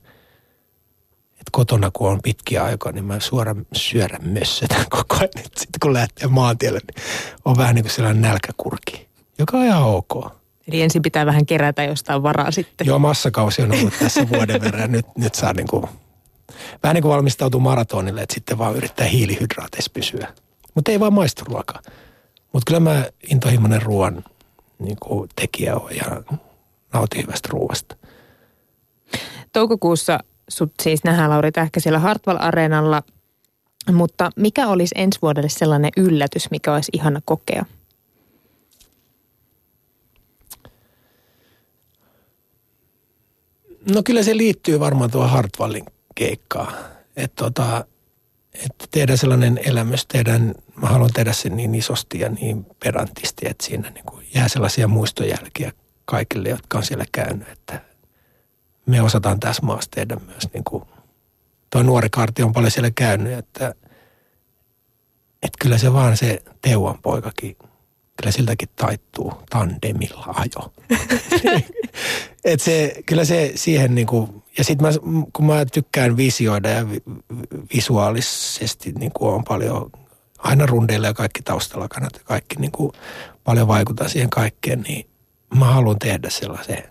Et 1.33 1.49
kotona, 1.51 1.91
kun 1.93 2.09
on 2.09 2.19
pitkiä 2.23 2.63
aikoja, 2.63 2.93
niin 2.93 3.05
mä 3.05 3.19
suoraan 3.19 3.65
syörän 3.73 4.27
mössötän 4.29 4.85
koko 4.89 5.15
ajan. 5.15 5.31
Sitten 5.45 5.79
kun 5.81 5.93
lähtee 5.93 6.27
maantielle, 6.27 6.79
niin 6.79 7.03
on 7.45 7.57
vähän 7.57 7.75
niin 7.75 7.83
kuin 7.83 7.91
sellainen 7.91 8.21
nälkäkurki 8.21 9.06
joka 9.39 9.57
on 9.57 9.65
ihan 9.65 9.83
ok. 9.83 10.37
Eli 10.67 10.81
ensin 10.81 11.01
pitää 11.01 11.25
vähän 11.25 11.45
kerätä 11.45 11.83
jostain 11.83 12.23
varaa 12.23 12.51
sitten. 12.51 12.87
Joo, 12.87 12.99
massakausi 12.99 13.61
on 13.61 13.71
ollut 13.71 13.93
tässä 13.99 14.29
vuoden 14.29 14.61
verran. 14.61 14.91
Nyt, 14.91 15.05
nyt 15.17 15.35
saa 15.35 15.53
niin 15.53 15.67
kuin, 15.67 15.85
vähän 16.83 16.95
niin 16.95 17.01
kuin 17.01 17.11
valmistautua 17.11 17.61
maratonille, 17.61 18.21
että 18.21 18.33
sitten 18.33 18.57
vaan 18.57 18.75
yrittää 18.75 19.07
hiilihydraateissa 19.07 19.91
pysyä. 19.93 20.27
Mutta 20.75 20.91
ei 20.91 20.99
vaan 20.99 21.13
maistu 21.13 21.45
ruokaa. 21.45 21.81
Mutta 22.53 22.63
kyllä 22.67 22.79
mä 22.79 23.05
intohimoinen 23.31 23.81
ruoan 23.81 24.23
niin 24.79 24.97
kuin 24.99 25.29
tekijä 25.35 25.75
on 25.75 25.95
ja 25.95 26.23
nautin 26.93 27.21
hyvästä 27.21 27.49
ruoasta. 27.51 27.95
Toukokuussa 29.53 30.19
sut 30.49 30.73
siis 30.83 31.03
nähdään 31.03 31.29
Lauri 31.29 31.51
Tähkä 31.51 31.79
siellä 31.79 31.99
Hartwall-areenalla, 31.99 33.03
mutta 33.91 34.29
mikä 34.35 34.67
olisi 34.67 34.95
ensi 34.97 35.19
vuodelle 35.21 35.49
sellainen 35.49 35.91
yllätys, 35.97 36.51
mikä 36.51 36.73
olisi 36.73 36.91
ihana 36.93 37.21
kokea? 37.25 37.65
No 43.93 44.03
kyllä 44.05 44.23
se 44.23 44.37
liittyy 44.37 44.79
varmaan 44.79 45.11
tuohon 45.11 45.29
Hartwallin 45.29 45.85
keikkaan. 46.15 46.73
Että 47.15 47.43
tota, 47.43 47.85
että 48.53 48.85
tehdään 48.91 49.17
sellainen 49.17 49.59
elämys, 49.65 50.05
tehdään, 50.05 50.55
mä 50.75 50.87
haluan 50.87 51.13
tehdä 51.13 51.33
sen 51.33 51.57
niin 51.57 51.75
isosti 51.75 52.19
ja 52.19 52.29
niin 52.29 52.65
perantisti, 52.83 53.47
että 53.49 53.65
siinä 53.65 53.89
niin 53.89 54.05
kuin 54.05 54.27
jää 54.33 54.47
sellaisia 54.47 54.87
muistojälkiä 54.87 55.71
kaikille, 56.05 56.49
jotka 56.49 56.77
on 56.77 56.83
siellä 56.83 57.05
käynyt, 57.11 57.47
että 57.47 57.81
me 58.85 59.01
osataan 59.01 59.39
tässä 59.39 59.65
maassa 59.65 59.91
tehdä 59.91 60.17
myös 60.25 60.53
niin 60.53 60.63
kuin, 60.63 60.83
toi 61.69 61.83
nuori 61.83 62.09
karti 62.09 62.43
on 62.43 62.53
paljon 62.53 62.71
siellä 62.71 62.91
käynyt, 62.95 63.33
että, 63.33 63.75
että 65.43 65.57
kyllä 65.61 65.77
se 65.77 65.93
vaan 65.93 66.17
se 66.17 66.43
Teuan 66.61 66.99
poikakin, 67.01 67.57
kyllä 68.17 68.31
siltäkin 68.31 68.69
taittuu 68.75 69.33
tandemilla 69.49 70.25
ajo. 70.27 70.73
Et 72.45 72.59
se, 72.59 72.95
kyllä 73.05 73.25
se 73.25 73.51
siihen 73.55 73.95
niin 73.95 74.07
kuin, 74.07 74.43
ja 74.57 74.63
sitten 74.63 74.93
kun 75.33 75.45
mä 75.45 75.65
tykkään 75.65 76.17
visioida 76.17 76.69
ja 76.69 76.85
visuaalisesti 77.75 78.91
niin 78.91 79.11
kuin 79.11 79.33
on 79.33 79.43
paljon, 79.43 79.91
aina 80.37 80.65
rundeilla 80.65 81.07
ja 81.07 81.13
kaikki 81.13 81.41
taustalla 81.41 81.87
kannat 81.87 82.13
ja 82.13 82.21
kaikki 82.23 82.55
niin 82.55 82.71
kuin 82.71 82.91
paljon 83.43 83.67
vaikuttaa 83.67 84.07
siihen 84.07 84.29
kaikkeen, 84.29 84.81
niin 84.81 85.07
mä 85.55 85.65
haluan 85.65 85.99
tehdä 85.99 86.29
sellaisen 86.29 86.83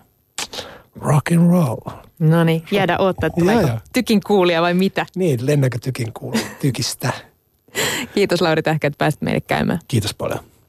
rock 1.00 1.32
and 1.32 1.50
roll. 1.50 1.76
No 2.18 2.44
niin, 2.44 2.64
jäädä 2.70 2.98
odottaa, 2.98 3.26
että 3.26 3.40
tuleeko 3.40 3.68
tykin 3.92 4.20
kuulia 4.26 4.62
vai 4.62 4.74
mitä? 4.74 5.06
Niin, 5.16 5.46
lennäkö 5.46 5.78
tykin 5.78 6.12
kuulia, 6.12 6.46
tykistä. 6.60 7.12
Kiitos 8.14 8.40
Lauri 8.40 8.62
Tähkä, 8.62 8.86
että 8.86 8.98
pääsit 8.98 9.22
meille 9.22 9.40
käymään. 9.40 9.78
Kiitos 9.88 10.14
paljon. 10.14 10.40